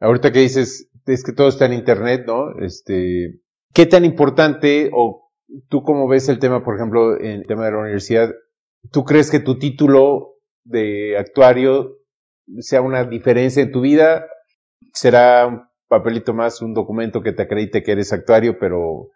[0.00, 2.58] ahorita que dices, es que todo está en Internet, ¿no?
[2.60, 3.40] Este,
[3.74, 5.29] ¿qué tan importante o
[5.68, 8.34] tú cómo ves el tema, por ejemplo, en el tema de la universidad?
[8.92, 11.98] ¿Tú crees que tu título de actuario
[12.58, 14.26] sea una diferencia en tu vida?
[14.92, 19.10] ¿Será un papelito más, un documento que te acredite que eres actuario, pero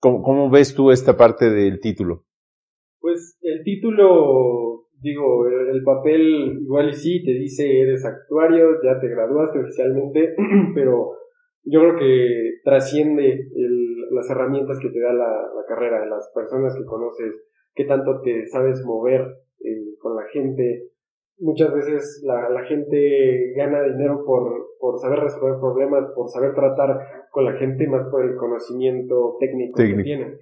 [0.00, 2.24] ¿cómo, ves tú esta parte del título?
[3.00, 9.08] Pues el título digo, el papel igual y sí te dice eres actuario, ya te
[9.08, 10.34] graduaste oficialmente,
[10.74, 11.12] pero
[11.62, 13.48] yo creo que trasciende
[14.18, 17.34] las herramientas que te da la, carrera, las personas que conoces,
[17.74, 19.22] qué tanto te sabes mover
[19.60, 20.90] eh, con la gente.
[21.38, 26.98] Muchas veces la, la gente gana dinero por, por saber resolver problemas, por saber tratar
[27.30, 30.38] con la gente, más por el conocimiento técnico, que tienen.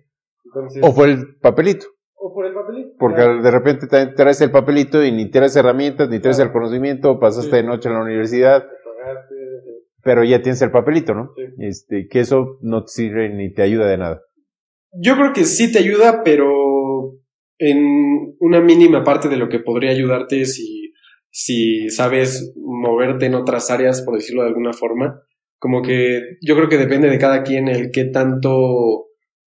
[0.82, 1.86] o por el papelito.
[2.14, 2.96] O por el papelito.
[2.98, 7.18] Porque de repente te traes el papelito y ni traes herramientas, ni traes el conocimiento,
[7.20, 8.66] pasaste de noche en la universidad.
[10.06, 11.32] Pero ya tienes el papelito, ¿no?
[11.58, 14.22] Este, que eso no te sirve ni te ayuda de nada.
[14.92, 16.46] Yo creo que sí te ayuda, pero
[17.58, 20.92] en una mínima parte de lo que podría ayudarte si,
[21.30, 25.20] si sabes moverte en otras áreas, por decirlo de alguna forma.
[25.58, 29.08] Como que yo creo que depende de cada quien el que tanto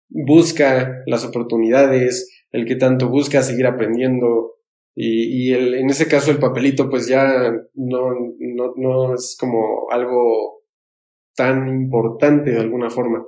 [0.08, 4.54] busca las oportunidades, el que tanto busca seguir aprendiendo.
[5.00, 10.64] Y, el, en ese caso el papelito pues ya no, no, no es como algo
[11.36, 13.24] tan importante de alguna forma.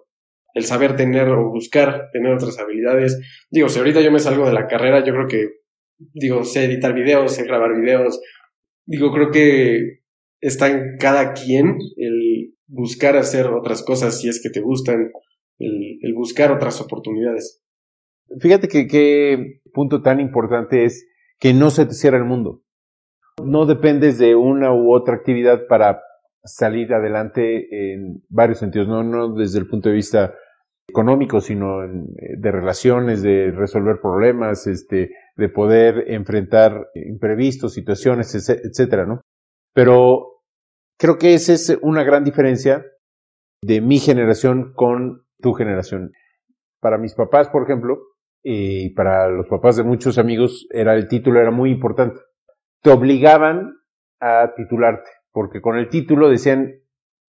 [0.52, 3.20] El saber tener o buscar tener otras habilidades.
[3.52, 5.48] Digo, si ahorita yo me salgo de la carrera, yo creo que,
[6.12, 8.20] digo, sé editar videos, sé grabar videos.
[8.84, 10.00] Digo, creo que
[10.40, 15.12] está en cada quien el buscar hacer otras cosas si es que te gustan,
[15.60, 17.62] el, el buscar otras oportunidades.
[18.40, 21.06] Fíjate que qué punto tan importante es
[21.40, 22.62] que no se te cierra el mundo.
[23.42, 26.02] No dependes de una u otra actividad para
[26.44, 30.34] salir adelante en varios sentidos, no, no desde el punto de vista
[30.88, 39.20] económico, sino de relaciones, de resolver problemas, este, de poder enfrentar imprevistos, situaciones, etcétera, ¿no?
[39.72, 40.42] Pero
[40.98, 42.84] creo que esa es una gran diferencia
[43.62, 46.12] de mi generación con tu generación.
[46.80, 47.98] Para mis papás, por ejemplo,
[48.42, 52.20] y para los papás de muchos amigos era el título era muy importante.
[52.82, 53.74] Te obligaban
[54.20, 56.72] a titularte, porque con el título decían,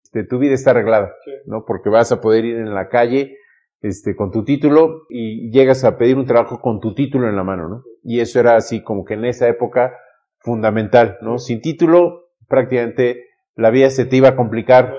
[0.04, 1.14] este, tu vida está arreglada,
[1.46, 1.66] ¿no?
[1.66, 3.38] Porque vas a poder ir en la calle,
[3.82, 7.44] este, con tu título y llegas a pedir un trabajo con tu título en la
[7.44, 7.84] mano, ¿no?
[8.04, 9.94] Y eso era así como que en esa época
[10.40, 11.40] fundamental, ¿no?
[11.40, 14.96] Sin título, prácticamente la vida se te iba a complicar.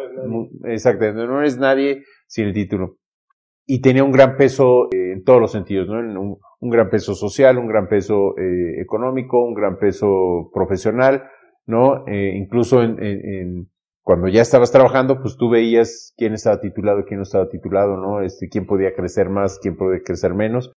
[0.64, 2.98] Exactamente, no eres nadie sin el título
[3.66, 5.98] y tenía un gran peso eh, en todos los sentidos, ¿no?
[5.98, 11.24] Un, un, gran peso social, un gran peso eh, económico, un gran peso profesional,
[11.66, 12.06] ¿no?
[12.06, 13.68] Eh, incluso en, en,
[14.02, 18.20] cuando ya estabas trabajando, pues tú veías quién estaba titulado, quién no estaba titulado, ¿no?
[18.20, 20.72] Este, quién podía crecer más, quién podía crecer menos.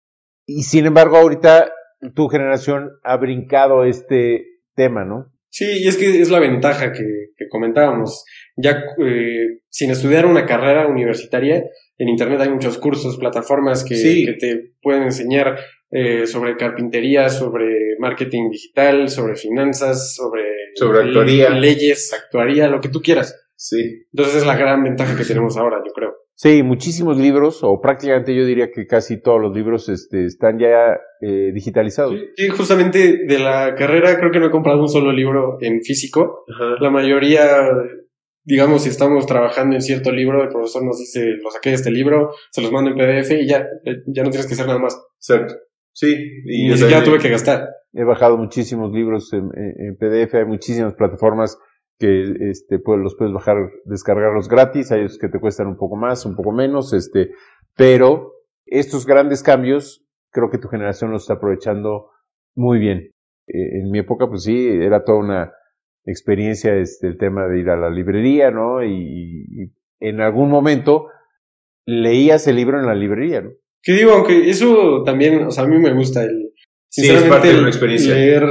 [0.45, 1.71] Y sin embargo, ahorita
[2.15, 5.33] tu generación ha brincado este tema, ¿no?
[5.49, 7.05] Sí, y es que es la ventaja que,
[7.37, 8.25] que comentábamos.
[8.57, 11.63] Ya eh, sin estudiar una carrera universitaria,
[12.03, 15.57] en Internet hay muchos cursos, plataformas que, que te pueden enseñar
[15.89, 20.43] eh, sobre carpintería, sobre marketing digital, sobre finanzas, sobre,
[20.75, 21.51] sobre actuaría.
[21.51, 23.41] leyes, actuaría, lo que tú quieras.
[23.55, 24.05] Sí.
[24.13, 26.15] Entonces es la gran ventaja que tenemos ahora, yo creo.
[26.35, 30.99] Sí, muchísimos libros, o prácticamente yo diría que casi todos los libros este, están ya
[31.21, 32.19] eh, digitalizados.
[32.35, 36.45] Sí, justamente de la carrera creo que no he comprado un solo libro en físico.
[36.81, 37.47] La mayoría
[38.45, 41.91] digamos, si estamos trabajando en cierto libro, el profesor nos dice, lo saqué de este
[41.91, 44.79] libro, se los mando en PDF y ya, eh, ya no tienes que hacer nada
[44.79, 45.01] más.
[45.19, 45.55] Cierto.
[45.93, 46.15] Sí.
[46.47, 47.69] Y ni siquiera tuve que gastar.
[47.93, 49.51] He bajado muchísimos libros en,
[49.99, 51.59] PDF, hay muchísimas plataformas
[51.99, 55.97] que este, pues, los puedes bajar, descargarlos gratis, hay otros que te cuestan un poco
[55.97, 57.31] más, un poco menos, este,
[57.77, 58.33] pero
[58.65, 62.11] estos grandes cambios creo que tu generación los está aprovechando
[62.57, 63.11] muy bien.
[63.47, 65.53] Eh, en mi época, pues sí, era toda una,
[66.07, 68.85] experiencia este, el tema de ir a la librería, ¿no?
[68.85, 71.07] Y, en algún momento
[71.87, 73.51] leías el libro en la librería, ¿no?
[73.83, 76.53] Que digo, aunque eso también, o sea, a mí me gusta el...
[76.89, 78.15] Sí, es parte de una experiencia.
[78.15, 78.45] Leer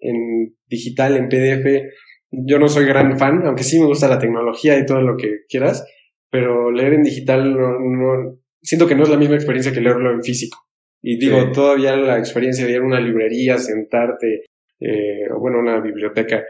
[0.00, 1.82] en digital, en PDF,
[2.30, 5.44] yo no soy gran fan, aunque sí me gusta la tecnología y todo lo que
[5.48, 5.86] quieras,
[6.30, 10.22] pero leer en digital no, siento que no es la misma experiencia que leerlo en
[10.22, 10.58] físico.
[11.02, 14.44] Y digo, todavía la experiencia de ir a una librería, sentarte,
[14.80, 16.44] eh, o bueno, una biblioteca,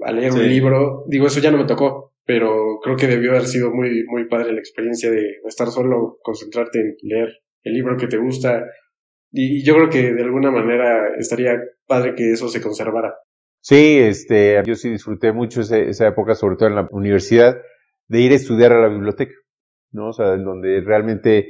[0.00, 1.04] a leer un libro.
[1.08, 4.52] Digo, eso ya no me tocó, pero creo que debió haber sido muy, muy padre
[4.52, 7.28] la experiencia de estar solo, concentrarte en leer
[7.62, 8.64] el libro que te gusta.
[9.30, 13.14] Y yo creo que de alguna manera estaría padre que eso se conservara.
[13.60, 17.56] Sí, este, yo sí disfruté mucho esa, esa época, sobre todo en la universidad,
[18.08, 19.34] de ir a estudiar a la biblioteca,
[19.92, 20.08] ¿no?
[20.08, 21.48] O sea, en donde realmente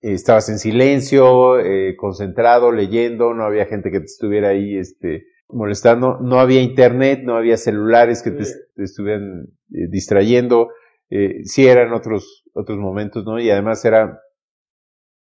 [0.00, 6.18] estabas en silencio, eh, concentrado, leyendo, no había gente que te estuviera ahí, este, molestando.
[6.20, 8.44] No había internet, no había celulares que te,
[8.76, 10.68] estuvieran eh, distrayendo.
[11.10, 13.38] Eh, sí eran otros, otros momentos, ¿no?
[13.38, 14.20] Y además era,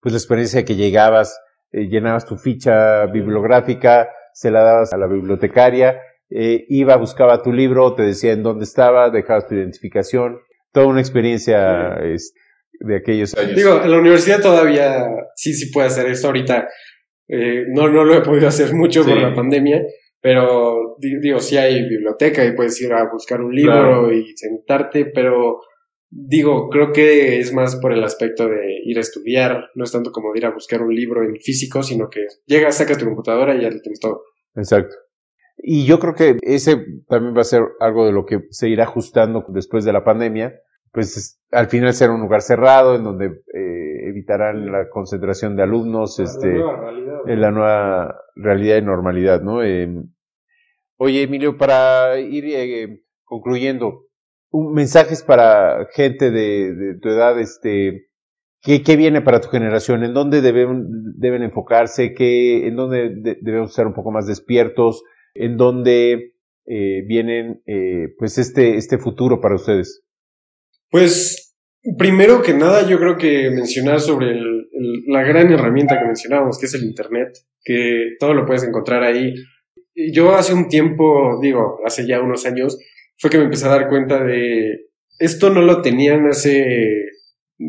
[0.02, 1.40] pues la experiencia de que llegabas,
[1.72, 7.94] eh, llenabas tu ficha bibliográfica, se la dabas a la bibliotecaria, iba, buscaba tu libro,
[7.96, 10.40] te decía en dónde estaba, dejabas tu identificación,
[10.74, 11.98] toda una experiencia
[12.80, 13.56] de aquellos años.
[13.56, 16.68] Digo, en la universidad todavía sí, sí puede hacer esto ahorita.
[17.28, 19.84] Eh, no, no lo he podido hacer mucho por la pandemia,
[20.22, 25.60] pero digo, sí hay biblioteca y puedes ir a buscar un libro y sentarte, pero
[26.10, 30.12] digo, creo que es más por el aspecto de ir a estudiar, no es tanto
[30.12, 33.56] como de ir a buscar un libro en físico, sino que llegas, sacas tu computadora
[33.56, 34.24] y ya lo tienes todo.
[34.56, 34.96] Exacto.
[35.58, 38.84] Y yo creo que ese también va a ser algo de lo que se irá
[38.84, 40.60] ajustando después de la pandemia,
[40.92, 43.42] pues al final será un lugar cerrado en donde
[44.26, 46.60] evitarán la concentración de alumnos, este,
[47.28, 49.64] en la nueva realidad y normalidad, ¿no?
[49.64, 49.88] Eh,
[50.98, 54.08] oye, Emilio, para ir eh, concluyendo,
[54.50, 58.08] un, mensajes para gente de, de tu edad, este,
[58.62, 60.04] ¿qué, ¿qué, viene para tu generación?
[60.04, 60.86] ¿En dónde deben,
[61.18, 62.14] deben enfocarse?
[62.14, 65.04] ¿Qué, ¿En dónde debemos estar un poco más despiertos?
[65.36, 66.34] ¿En dónde
[66.66, 70.04] eh, vienen, eh, pues, este, este futuro para ustedes?
[70.90, 71.45] Pues,
[71.98, 74.40] primero que nada, yo creo que mencionar sobre
[75.08, 77.30] la gran herramienta que mencionábamos, que es el Internet,
[77.64, 79.34] que todo lo puedes encontrar ahí.
[80.14, 82.78] Yo hace un tiempo, digo, hace ya unos años,
[83.18, 84.86] fue que me empecé a dar cuenta de
[85.20, 87.06] esto no lo tenían hace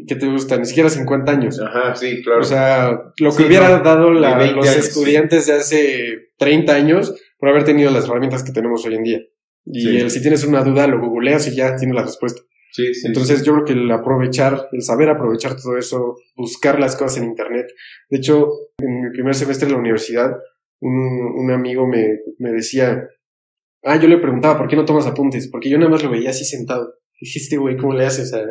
[0.07, 0.57] ¿qué te gusta?
[0.57, 1.61] Ni siquiera 50 años.
[1.61, 2.41] Ajá, sí, claro.
[2.41, 7.91] O sea, lo que hubiera dado los estudiantes de hace 30 años por haber tenido
[7.91, 9.21] las herramientas que tenemos hoy en día.
[9.65, 12.41] Y el, si tienes una duda, lo googleas y ya tienes la respuesta.
[12.73, 16.97] Sí, sí, Entonces yo creo que el aprovechar, el saber aprovechar todo eso, buscar las
[16.97, 17.67] cosas en Internet.
[18.11, 18.49] De hecho,
[18.79, 20.37] en mi primer semestre en la universidad,
[20.81, 20.93] un,
[21.37, 23.09] un amigo me, me decía,
[23.89, 25.49] Ah, yo le preguntaba, ¿por qué no tomas apuntes?
[25.49, 26.95] Porque yo nada más lo veía así sentado.
[27.21, 28.23] Dije, este güey, ¿cómo le hace?
[28.23, 28.45] O sea,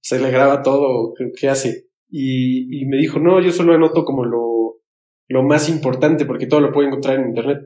[0.00, 1.88] se le graba todo, ¿qué, hace?
[2.08, 4.80] Y, y, me dijo, no, yo solo anoto como lo,
[5.28, 7.58] lo más importante, porque todo lo puedo encontrar en internet.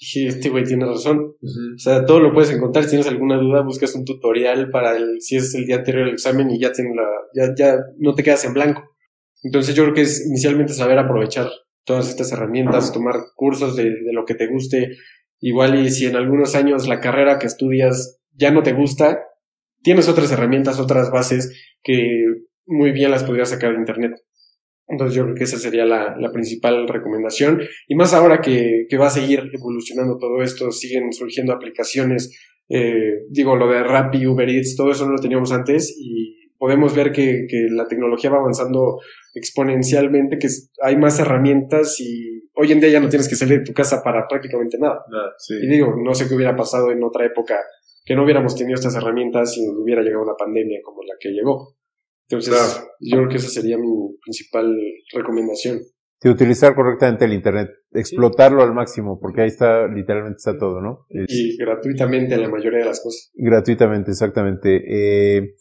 [0.00, 1.34] Dije, este güey tiene razón.
[1.42, 2.84] O sea, todo lo puedes encontrar.
[2.84, 6.14] Si tienes alguna duda, buscas un tutorial para el, si es el día anterior del
[6.14, 8.82] examen y ya tienes la, ya, ya no te quedas en blanco.
[9.42, 11.50] Entonces yo creo que es inicialmente saber aprovechar
[11.84, 14.96] todas estas herramientas, tomar cursos de, de lo que te guste,
[15.40, 19.20] Igual y si en algunos años la carrera que estudias ya no te gusta,
[19.82, 22.24] tienes otras herramientas, otras bases que
[22.66, 24.12] muy bien las podrías sacar de internet.
[24.90, 27.60] Entonces yo creo que esa sería la, la principal recomendación.
[27.88, 32.36] Y más ahora que, que, va a seguir evolucionando todo esto, siguen surgiendo aplicaciones,
[32.68, 36.94] eh, digo, lo de Rappi, Uber Eats, todo eso no lo teníamos antes y podemos
[36.94, 38.98] ver que, que la tecnología va avanzando
[39.34, 40.48] exponencialmente, que
[40.82, 44.02] hay más herramientas y hoy en día ya no tienes que salir de tu casa
[44.02, 45.02] para prácticamente nada.
[45.62, 47.58] Y digo, no sé qué hubiera pasado en otra época
[48.04, 51.76] que no hubiéramos tenido estas herramientas y hubiera llegado una pandemia como la que llegó.
[52.30, 54.72] Entonces, yo creo que esa sería mi principal
[55.12, 55.80] recomendación.
[56.22, 61.06] Sí, utilizar correctamente el Internet, explotarlo al máximo, porque ahí está, literalmente está todo, ¿no?
[61.08, 63.30] y gratuitamente la mayoría de las cosas.
[63.34, 64.82] Gratuitamente, exactamente.
[64.86, 65.54] Eh,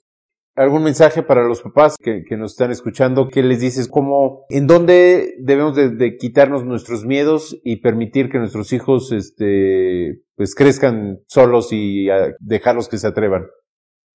[0.56, 3.30] algún mensaje para los papás que, nos están escuchando?
[3.30, 3.88] ¿Qué les dices?
[3.88, 10.54] ¿Cómo, en dónde debemos de, quitarnos nuestros miedos y permitir que nuestros hijos, este, pues
[10.56, 12.08] crezcan solos y
[12.42, 13.48] dejarlos que se atrevan?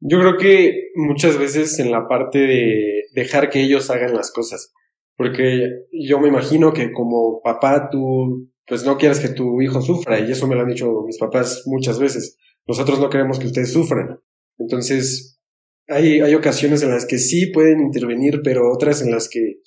[0.00, 4.72] Yo creo que muchas veces en la parte de dejar que ellos hagan las cosas.
[5.16, 10.18] Porque yo me imagino que como papá tú, pues no quieres que tu hijo sufra
[10.18, 12.36] y eso me lo han dicho mis papás muchas veces.
[12.66, 14.18] Nosotros no queremos que ustedes sufran.
[14.58, 15.40] Entonces,
[15.86, 19.60] hay, hay ocasiones en las que sí pueden intervenir, pero otras en las que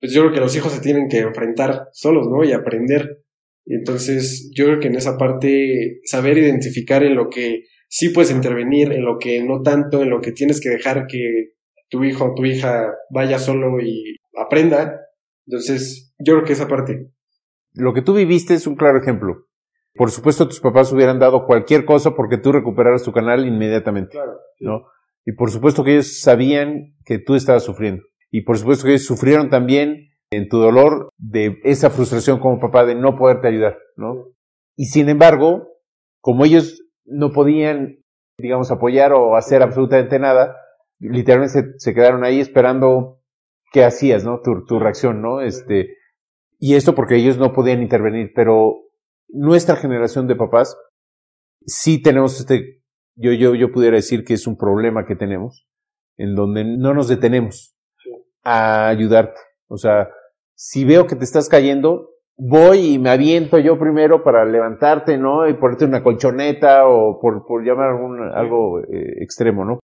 [0.00, 2.44] pues yo creo que los hijos se tienen que enfrentar solos, ¿no?
[2.44, 3.24] Y aprender.
[3.64, 8.92] Entonces yo creo que en esa parte saber identificar en lo que sí puedes intervenir,
[8.92, 11.52] en lo que no tanto, en lo que tienes que dejar que
[11.88, 15.00] tu hijo o tu hija vaya solo y aprenda.
[15.46, 17.10] Entonces yo creo que esa parte.
[17.72, 19.46] Lo que tú viviste es un claro ejemplo.
[19.94, 24.12] Por supuesto, tus papás hubieran dado cualquier cosa porque tú recuperaras tu canal inmediatamente.
[24.12, 24.38] Claro.
[24.60, 24.86] ¿no?
[25.24, 28.02] Y por supuesto que ellos sabían que tú estabas sufriendo.
[28.30, 32.84] Y por supuesto que ellos sufrieron también en tu dolor de esa frustración como papá
[32.84, 34.26] de no poderte ayudar, ¿no?
[34.76, 35.68] Y sin embargo,
[36.20, 37.98] como ellos no podían,
[38.38, 40.56] digamos, apoyar o hacer absolutamente nada,
[40.98, 43.20] literalmente se, quedaron ahí esperando
[43.72, 44.40] qué hacías, ¿no?
[44.40, 45.40] Tu, tu reacción, ¿no?
[45.40, 45.96] Este,
[46.58, 48.82] y esto porque ellos no podían intervenir, pero
[49.28, 50.76] nuestra generación de papás
[51.66, 52.76] sí tenemos este
[53.16, 55.66] yo, yo, yo pudiera decir que es un problema que tenemos,
[56.18, 57.74] en donde no nos detenemos
[58.44, 59.40] a ayudarte.
[59.68, 60.10] O sea,
[60.54, 65.48] si veo que te estás cayendo, voy y me aviento yo primero para levantarte, ¿no?
[65.48, 69.80] Y ponerte una colchoneta o por, por llamar algún, algo eh, extremo, ¿no?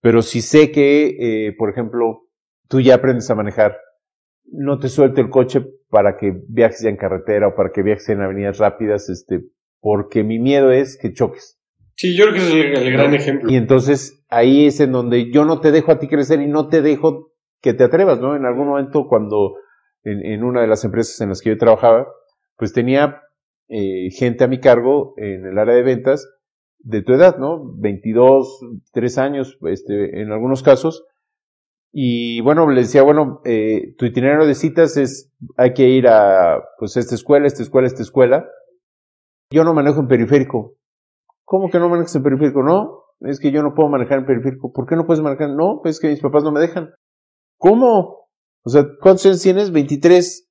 [0.00, 2.22] Pero si sé que, eh, por ejemplo,
[2.68, 3.76] tú ya aprendes a manejar,
[4.50, 8.08] no te suelto el coche para que viajes ya en carretera o para que viajes
[8.08, 9.42] en avenidas rápidas, este,
[9.80, 11.58] porque mi miedo es que choques.
[11.96, 13.50] Sí, yo creo que es el, el gran ejemplo.
[13.50, 16.68] Y entonces ahí es en donde yo no te dejo a ti crecer y no
[16.68, 18.36] te dejo que te atrevas, ¿no?
[18.36, 19.56] En algún momento cuando
[20.04, 22.08] en, una de las empresas en las que yo trabajaba,
[22.56, 23.22] pues tenía
[23.68, 26.26] eh, gente a mi cargo en el área de ventas
[26.78, 27.74] de tu edad, ¿no?
[27.76, 28.60] 22,
[28.92, 31.04] 3 años, este, en algunos casos.
[31.92, 36.62] Y bueno, le decía, bueno, eh, tu itinerario de citas es, hay que ir a,
[36.78, 38.46] pues, esta escuela, esta escuela, esta escuela.
[39.50, 40.76] Yo no manejo en periférico.
[41.44, 42.62] ¿Cómo que no manejas en periférico?
[42.62, 44.72] No, es que yo no puedo manejar en periférico.
[44.72, 45.50] ¿Por qué no puedes manejar?
[45.50, 46.90] No, es que mis papás no me dejan.
[47.58, 48.29] ¿Cómo?
[48.64, 49.72] O sea, ¿cuántos años tienes?
[49.72, 50.48] 23.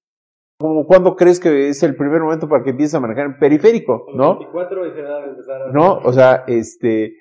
[0.60, 4.08] ¿Cómo, ¿Cuándo crees que es el primer momento para que empieces a manejar en periférico?
[4.14, 4.40] ¿No?
[4.40, 5.72] 24 y se da de empezar a...
[5.72, 7.14] No, o sea, este,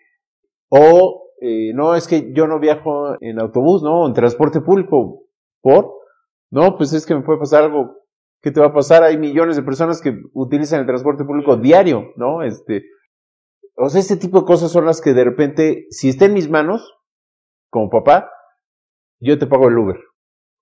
[0.71, 4.07] o, eh, no, es que yo no viajo en autobús, ¿no?
[4.07, 5.27] En transporte público.
[5.63, 5.93] ¿Por?
[6.51, 7.97] No, pues es que me puede pasar algo.
[8.41, 9.03] ¿Qué te va a pasar?
[9.03, 12.43] Hay millones de personas que utilizan el transporte público diario, ¿no?
[12.43, 12.85] Este,
[13.77, 16.49] o sea, este tipo de cosas son las que de repente, si está en mis
[16.49, 16.99] manos,
[17.71, 18.31] como papá,
[19.21, 19.97] yo te pago el Uber,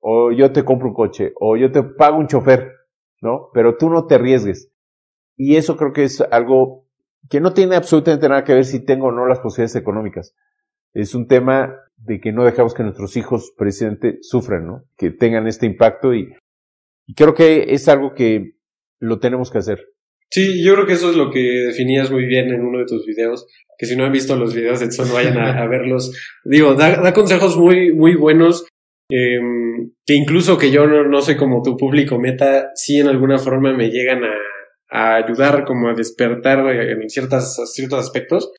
[0.09, 2.71] o yo te compro un coche, o yo te pago un chofer,
[3.21, 3.49] ¿no?
[3.53, 4.71] Pero tú no te arriesgues.
[5.37, 6.87] Y eso creo que es algo
[7.29, 10.37] que no tiene absolutamente nada que ver si tengo o no las posibilidades económicas.
[10.93, 14.85] Es un tema de que no dejamos que nuestros hijos precisamente sufran, ¿no?
[14.97, 16.33] Que tengan este impacto y,
[17.05, 18.53] y creo que es algo que
[19.01, 19.89] lo tenemos que hacer.
[20.31, 23.05] Sí, yo creo que eso es lo que definías muy bien en uno de tus
[23.07, 26.13] videos, que si no han visto los videos de Edson, vayan a, a verlos.
[26.45, 28.67] Digo, da, da, consejos muy, muy buenos,
[29.09, 29.39] eh,
[30.05, 33.73] que incluso que yo no, no soy como tu público meta, sí en alguna forma
[33.73, 34.35] me llegan a,
[34.91, 38.53] a ayudar como a despertar en ciertas, ciertos aspectos.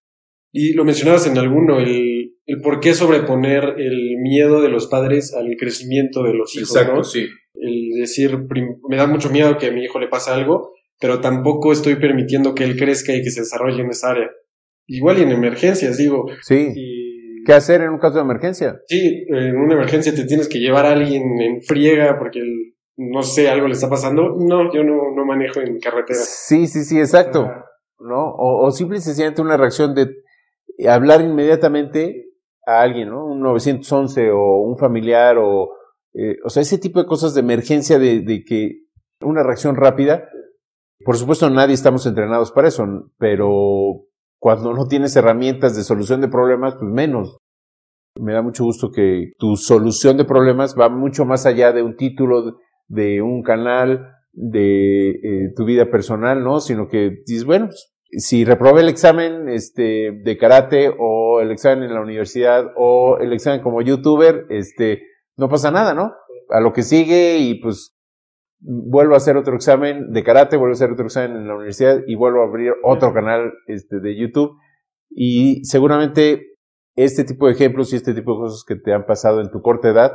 [0.54, 5.34] Y lo mencionabas en alguno, el, el por qué sobreponer el miedo de los padres
[5.34, 6.72] al crecimiento de los hijos.
[6.72, 7.04] Exacto, ¿no?
[7.04, 7.28] sí.
[7.54, 8.38] El decir,
[8.88, 12.56] me da mucho miedo que a mi hijo le pase algo, pero tampoco estoy permitiendo
[12.56, 14.30] que él crezca y que se desarrolle en esa área.
[14.88, 16.26] Igual y en emergencias, digo.
[16.42, 16.72] Sí.
[16.76, 16.97] Y,
[17.48, 18.80] ¿Qué hacer en un caso de emergencia?
[18.88, 23.24] sí, en una emergencia te tienes que llevar a alguien en friega porque, el- no
[23.24, 24.36] sé, algo le está pasando.
[24.38, 26.20] No, yo no, no manejo en carretera.
[26.20, 27.46] Sí, sí, sí, exacto.
[27.50, 27.64] Ah,
[28.00, 28.30] ¿No?
[28.32, 30.10] O, o simple y sencillamente una reacción de
[30.88, 32.26] hablar inmediatamente
[32.66, 33.26] a alguien, ¿no?
[33.26, 35.72] Un 911 o un familiar o,
[36.14, 38.82] eh, o sea, ese tipo de cosas de emergencia de, de que
[39.22, 40.28] una reacción rápida.
[41.06, 42.84] Por supuesto, nadie estamos entrenados para eso,
[43.20, 44.07] pero
[44.40, 47.38] cuando no tienes herramientas de solución de problemas, pues menos.
[48.20, 51.96] Me da mucho gusto que tu solución de problemas va mucho más allá de un
[51.96, 52.58] título,
[52.88, 56.60] de un canal, de eh, tu vida personal, ¿no?
[56.60, 61.86] Sino que dices, bueno, pues, si reprobé el examen este, de karate o el examen
[61.86, 65.02] en la universidad o el examen como youtuber, este,
[65.36, 66.14] no pasa nada, ¿no?
[66.50, 67.97] A lo que sigue y pues
[68.60, 72.02] vuelvo a hacer otro examen de karate, vuelvo a hacer otro examen en la universidad
[72.06, 74.58] y vuelvo a abrir otro canal este, de YouTube.
[75.10, 76.58] Y seguramente
[76.96, 79.62] este tipo de ejemplos y este tipo de cosas que te han pasado en tu
[79.62, 80.14] corta edad,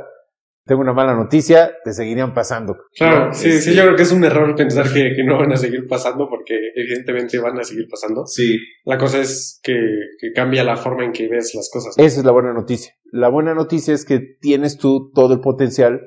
[0.65, 2.77] tengo una mala noticia, te seguirían pasando.
[2.95, 3.33] Claro, ¿no?
[3.33, 5.57] sí, Este, sí, yo creo que es un error pensar que, que no van a
[5.57, 8.25] seguir pasando porque evidentemente van a seguir pasando.
[8.25, 8.57] Sí.
[8.85, 9.75] La cosa es que,
[10.19, 11.95] que cambia la forma en que ves las cosas.
[11.97, 12.93] Esa es la buena noticia.
[13.11, 16.01] La buena noticia es que tienes tú todo el potencial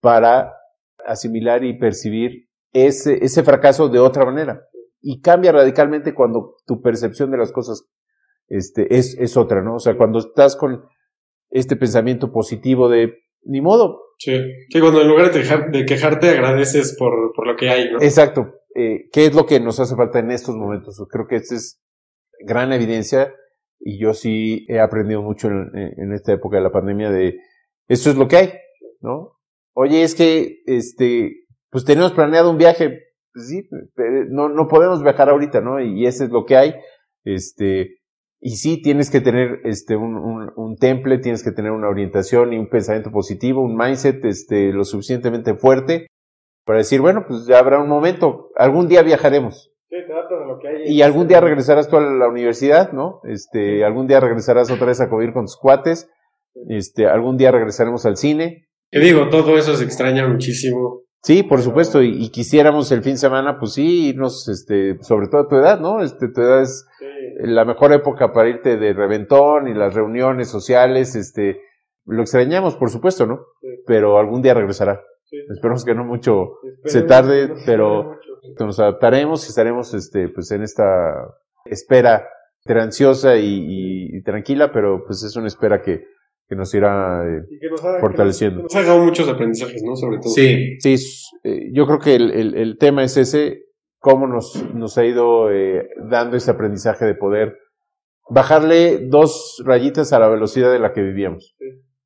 [0.00, 0.54] para
[1.06, 4.62] asimilar y percibir ese, ese fracaso de otra manera.
[5.00, 7.88] Y cambia radicalmente cuando tu percepción de las cosas
[8.48, 9.76] este, es, es otra, ¿no?
[9.76, 10.84] O sea, cuando estás con
[11.50, 13.12] este pensamiento positivo de,
[13.44, 14.36] ni modo, Sí,
[14.70, 18.00] sí cuando en lugar de, quejar- de quejarte agradeces por, por lo que hay, ¿no?
[18.00, 18.54] Exacto.
[18.74, 20.96] Eh, ¿Qué es lo que nos hace falta en estos momentos?
[21.10, 21.82] Creo que esta es
[22.46, 23.34] gran evidencia
[23.80, 27.36] y yo sí he aprendido mucho en, en esta época de la pandemia de
[27.88, 28.52] esto es lo que hay,
[29.00, 29.40] ¿no?
[29.74, 33.00] Oye, es que, este, pues tenemos planeado un viaje,
[33.32, 35.80] pues sí, pero no, no podemos viajar ahorita, ¿no?
[35.80, 36.74] Y ese es lo que hay,
[37.24, 37.96] este,
[38.40, 42.52] y sí tienes que tener, este, un, un, un temple, tienes que tener una orientación
[42.52, 46.06] y un pensamiento positivo, un mindset, este, lo suficientemente fuerte
[46.64, 49.72] para decir, bueno, pues ya habrá un momento, algún día viajaremos.
[49.88, 49.96] Sí,
[50.46, 50.82] lo que hay.
[50.86, 53.20] Y algún día regresarás tú a la universidad, ¿no?
[53.24, 56.10] Este, algún día regresarás otra vez a convivir con tus cuates.
[56.68, 58.68] Este, algún día regresaremos al cine.
[58.92, 61.00] Que digo, todo eso se extraña muchísimo.
[61.24, 65.28] Sí, por supuesto, y, y quisiéramos el fin de semana, pues sí, irnos, este, sobre
[65.28, 66.02] todo a tu edad, ¿no?
[66.02, 66.84] Este, tu edad es
[67.40, 71.60] la mejor época para irte de reventón y las reuniones sociales, este,
[72.06, 73.40] lo extrañamos, por supuesto, ¿no?
[73.60, 73.68] Sí.
[73.86, 75.00] Pero algún día regresará.
[75.24, 75.36] Sí.
[75.48, 78.64] Esperemos que no mucho Esperemos se tarde, no pero- mucho.
[78.66, 80.84] nos adaptaremos y estaremos, este, pues en esta
[81.64, 82.28] espera
[82.66, 86.04] ansiosa y, y- y tranquila, pero pues es una espera que,
[86.52, 88.58] que nos irá, eh, Y que nos haga- Fortaleciendo.
[88.58, 89.96] que nos haga muchos aprendizajes, ¿no?
[89.96, 90.30] Sobre todo.
[90.34, 90.96] Sí, sí,
[91.44, 93.62] eh, yo creo que el, el- el tema es ese,
[93.98, 97.56] cómo nos, nos ha ido eh, dando ese aprendizaje de poder
[98.28, 101.56] bajarle dos rayitas a la velocidad de la que vivíamos.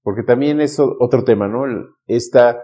[0.03, 1.65] Porque también es otro tema, ¿no?
[2.07, 2.63] Esta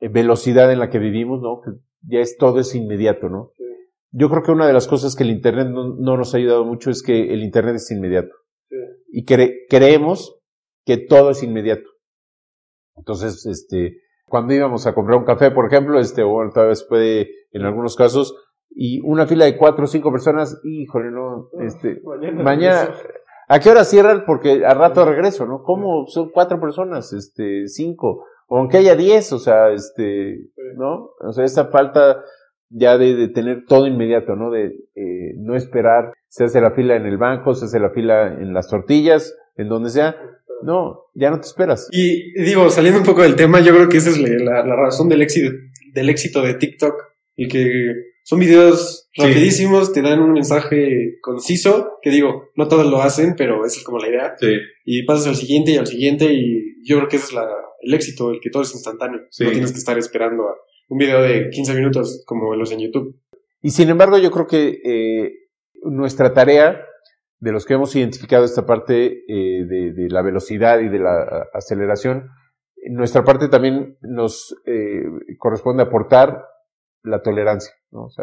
[0.00, 1.60] velocidad en la que vivimos, ¿no?
[1.64, 1.72] Que
[2.08, 3.50] ya es todo es inmediato, ¿no?
[4.12, 6.90] Yo creo que una de las cosas que el Internet no, nos ha ayudado mucho
[6.90, 8.34] es que el Internet es inmediato.
[9.10, 10.40] Y creemos
[10.84, 11.88] que todo es inmediato.
[12.96, 16.84] Entonces, este, cuando íbamos a comprar un café, por ejemplo, este, o bueno, tal vez
[16.84, 18.34] puede, en algunos casos,
[18.70, 22.00] y una fila de cuatro o cinco personas, híjole, no, este,
[22.34, 22.94] mañana,
[23.48, 24.24] ¿a qué hora cierran?
[24.26, 25.62] Porque a rato regreso, ¿no?
[25.62, 28.24] ¿Cómo son cuatro personas, este, cinco?
[28.46, 31.10] O aunque haya diez, o sea, este, ¿no?
[31.20, 32.22] O sea, esa falta
[32.68, 34.50] ya de, de tener todo inmediato, ¿no?
[34.50, 38.26] De eh, no esperar, se hace la fila en el banco, se hace la fila
[38.26, 40.16] en las tortillas, en donde sea,
[40.64, 41.88] no, ya no te esperas.
[41.92, 45.22] Y digo, saliendo un poco del tema, yo creo que esa es la, razón del
[45.22, 45.54] éxito,
[45.92, 46.94] del éxito de TikTok.
[47.36, 47.92] Y que
[48.22, 53.66] son videos rapidísimos, te dan un mensaje conciso, que digo, no todos lo hacen, pero
[53.66, 54.34] esa es como la idea.
[54.38, 54.56] Sí.
[54.84, 57.46] Y pasas al siguiente y al siguiente y yo creo que ese es la,
[57.82, 59.20] el éxito, el que todo es instantáneo.
[59.40, 60.54] No tienes que estar esperando a
[60.88, 63.20] un video de 15 minutos como los en YouTube.
[63.60, 65.32] Y sin embargo, yo creo que eh,
[65.82, 66.80] nuestra tarea
[67.44, 72.30] de los que hemos identificado esta parte eh, de, la velocidad y de la aceleración,
[72.90, 75.02] nuestra parte también nos eh,
[75.36, 76.46] corresponde aportar
[77.02, 77.74] la tolerancia,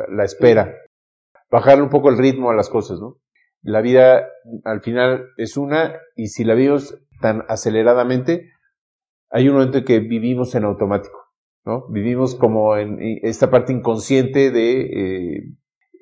[0.09, 0.75] la espera,
[1.51, 3.19] bajarle un poco el ritmo a las cosas, ¿no?
[3.61, 4.27] La vida
[4.63, 8.49] al final es una y si la vivimos tan aceleradamente,
[9.29, 11.27] hay un momento en que vivimos en automático,
[11.63, 11.87] ¿no?
[11.89, 15.43] Vivimos como en esta parte inconsciente de eh,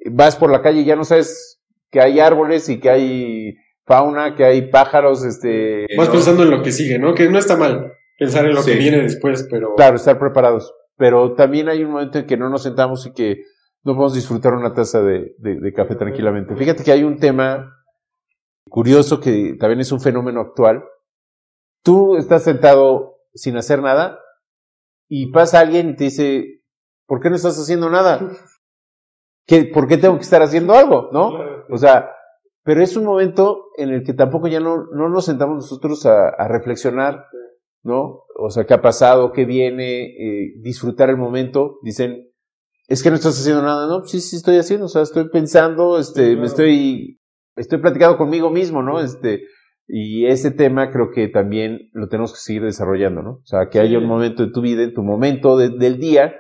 [0.10, 1.59] vas por la calle y ya no sabes
[1.92, 5.88] que hay árboles y que hay fauna, que hay pájaros, este...
[5.98, 7.14] Vas pensando en lo que sigue, ¿no?
[7.14, 9.76] Que no está mal pensar en lo que viene después, pero...
[9.76, 10.74] Claro, estar preparados.
[10.98, 13.44] Pero también hay un momento en que no nos sentamos y que
[13.84, 16.56] no podemos disfrutar una taza de, de café tranquilamente.
[16.56, 17.78] Fíjate que hay un tema
[18.70, 20.84] curioso que también es un fenómeno actual.
[21.82, 24.20] Tú estás sentado sin hacer nada
[25.08, 26.62] y pasa alguien y te dice,
[27.08, 28.20] ¿por qué no estás haciendo nada?
[29.74, 31.10] ¿Por qué tengo que estar haciendo algo?
[31.12, 31.32] ¿No?
[31.70, 32.12] O sea,
[32.64, 36.48] pero es un momento en el que tampoco ya no, no nos sentamos nosotros a,
[36.48, 37.26] reflexionar,
[37.84, 38.24] ¿no?
[38.38, 41.78] O sea, qué ha pasado, qué viene, eh, disfrutar el momento.
[41.84, 42.30] Dicen,
[42.88, 44.06] es que no estás haciendo nada, ¿no?
[44.06, 47.20] Sí, sí estoy haciendo, o sea, estoy pensando, este, me estoy,
[47.56, 49.00] estoy platicando conmigo mismo, ¿no?
[49.00, 49.44] Este,
[49.88, 53.32] y ese tema creo que también lo tenemos que seguir desarrollando, ¿no?
[53.32, 56.36] O sea, que haya un momento de tu vida, en tu momento del día,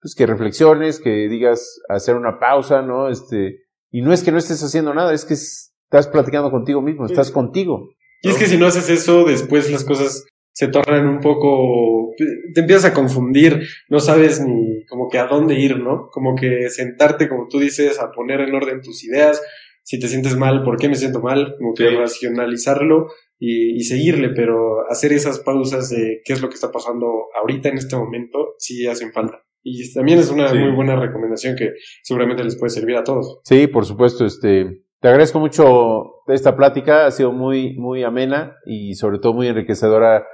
[0.00, 3.08] pues que reflexiones, que digas hacer una pausa, ¿no?
[3.08, 3.60] Este,
[3.90, 7.30] y no es que no estés haciendo nada, es que estás platicando contigo mismo, estás
[7.30, 7.90] contigo.
[8.22, 12.12] Y es que si no haces eso, después las cosas se tornan un poco,
[12.54, 16.08] te empiezas a confundir, no sabes ni como que a dónde ir, ¿no?
[16.12, 19.40] Como que sentarte, como tú dices, a poner en orden tus ideas,
[19.82, 21.56] si te sientes mal, ¿por qué me siento mal?
[21.58, 26.54] Como que racionalizarlo y, y, seguirle, pero hacer esas pausas de qué es lo que
[26.54, 29.42] está pasando ahorita en este momento, sí hacen falta.
[29.62, 33.40] Y también es una muy buena recomendación que seguramente les puede servir a todos.
[33.44, 34.24] Sí, por supuesto.
[34.24, 39.48] Este, te agradezco mucho esta plática, ha sido muy, muy amena y sobre todo muy
[39.48, 40.26] enriquecedora.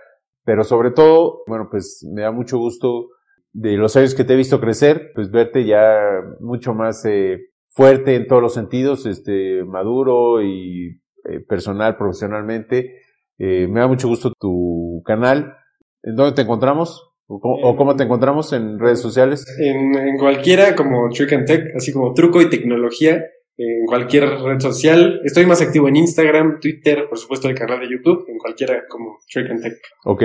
[0.44, 3.08] Pero sobre todo, bueno, pues me da mucho gusto
[3.52, 8.14] de los años que te he visto crecer, pues verte ya mucho más eh, fuerte
[8.14, 13.02] en todos los sentidos, este, maduro y eh, personal, profesionalmente.
[13.38, 15.56] Eh, me da mucho gusto tu canal.
[16.02, 17.05] ¿En dónde te encontramos?
[17.28, 19.44] ¿O cómo, te encontramos en redes sociales?
[19.58, 23.24] En, cualquiera, como Trick and Tech, así como truco y tecnología,
[23.56, 25.20] en cualquier red social.
[25.24, 29.18] Estoy más activo en Instagram, Twitter, por supuesto el canal de YouTube, en cualquiera como
[29.28, 29.74] Trick and Tech.
[30.04, 30.22] Ok,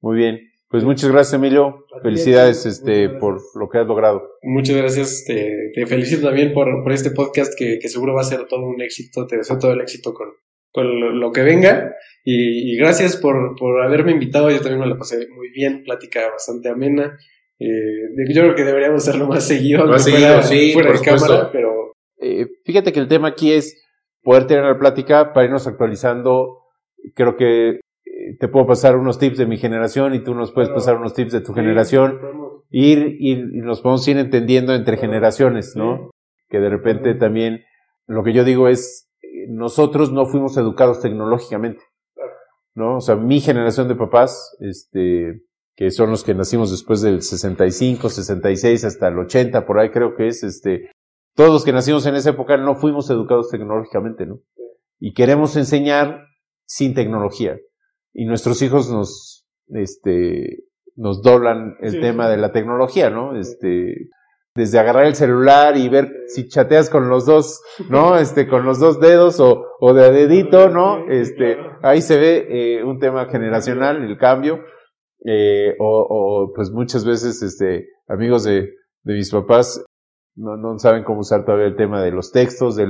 [0.00, 0.40] muy bien.
[0.68, 1.84] Pues muchas gracias, Emilio.
[2.02, 4.22] Felicidades este, por lo que has logrado.
[4.42, 5.24] Muchas gracias.
[5.26, 8.80] Te, felicito también por, por este podcast que, que, seguro va a ser todo un
[8.80, 9.26] éxito.
[9.26, 10.28] Te deseo todo el éxito con,
[10.72, 11.94] con lo, que venga.
[12.24, 14.50] Y, gracias por, por, haberme invitado.
[14.50, 17.18] Yo también me la pasé muy bien, plática bastante amena.
[17.58, 21.92] Eh, yo creo que deberíamos hacerlo más seguido, más seguido, sí, fuera de cámara, pero...
[22.18, 23.86] Eh, fíjate que el tema aquí es
[24.22, 26.58] poder tener la plática para irnos actualizando.
[27.14, 27.80] Creo que eh,
[28.38, 31.32] te puedo pasar unos tips de mi generación y tú nos puedes pasar unos tips
[31.32, 32.18] de tu generación.
[32.70, 36.10] Ir, ir, y nos podemos ir entendiendo entre generaciones, ¿no?
[36.48, 37.64] Que de repente también
[38.06, 39.09] lo que yo digo es
[39.50, 41.82] nosotros no fuimos educados tecnológicamente,
[42.74, 42.98] ¿no?
[42.98, 45.42] O sea, mi generación de papás, este,
[45.74, 50.14] que son los que nacimos después del 65, 66 hasta el 80, por ahí creo
[50.14, 50.90] que es, este,
[51.34, 54.40] todos los que nacimos en esa época no fuimos educados tecnológicamente, ¿no?
[55.00, 56.26] Y queremos enseñar
[56.66, 57.58] sin tecnología.
[58.12, 63.36] Y nuestros hijos nos, este, nos doblan el tema de la tecnología, ¿no?
[63.36, 64.10] Este,
[64.54, 68.16] desde agarrar el celular y ver si chateas con los dos, ¿no?
[68.18, 71.08] Este, con los dos dedos o, o de dedito, ¿no?
[71.08, 74.60] Este, ahí se ve eh, un tema generacional, el cambio,
[75.24, 78.70] eh, o, o pues muchas veces, este, amigos de,
[79.04, 79.84] de mis papás
[80.36, 82.86] no, no saben cómo usar todavía el tema de los textos, de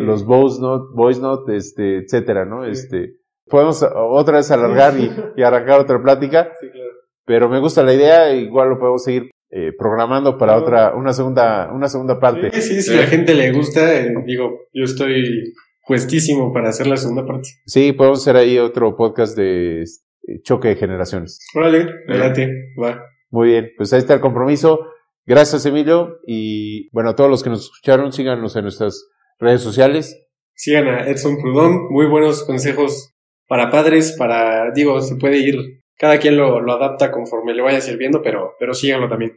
[0.00, 2.64] los voice note, voice note, este, etcétera, ¿no?
[2.64, 6.50] Este, podemos otra vez alargar y, y arrancar otra plática.
[6.60, 6.90] Sí, claro.
[7.26, 11.70] Pero me gusta la idea, igual lo podemos seguir eh, programando para otra, una segunda,
[11.72, 12.50] una segunda parte.
[12.60, 15.54] Sí, sí, si a la gente le gusta, eh, digo, yo estoy
[15.86, 17.50] puestísimo para hacer la segunda parte.
[17.64, 21.38] Sí, podemos hacer ahí otro podcast de este, choque de generaciones.
[21.54, 22.50] Órale, adelante,
[22.82, 23.00] va.
[23.30, 24.88] Muy bien, pues ahí está el compromiso.
[25.24, 26.18] Gracias, Emilio.
[26.26, 30.20] Y bueno, a todos los que nos escucharon, síganos en nuestras redes sociales.
[30.56, 33.14] Sigan a Edson Prudón, muy buenos consejos
[33.46, 35.54] para padres, para, digo, se puede ir,
[35.96, 39.36] cada quien lo, lo adapta conforme le vaya sirviendo, pero, pero síganlo también.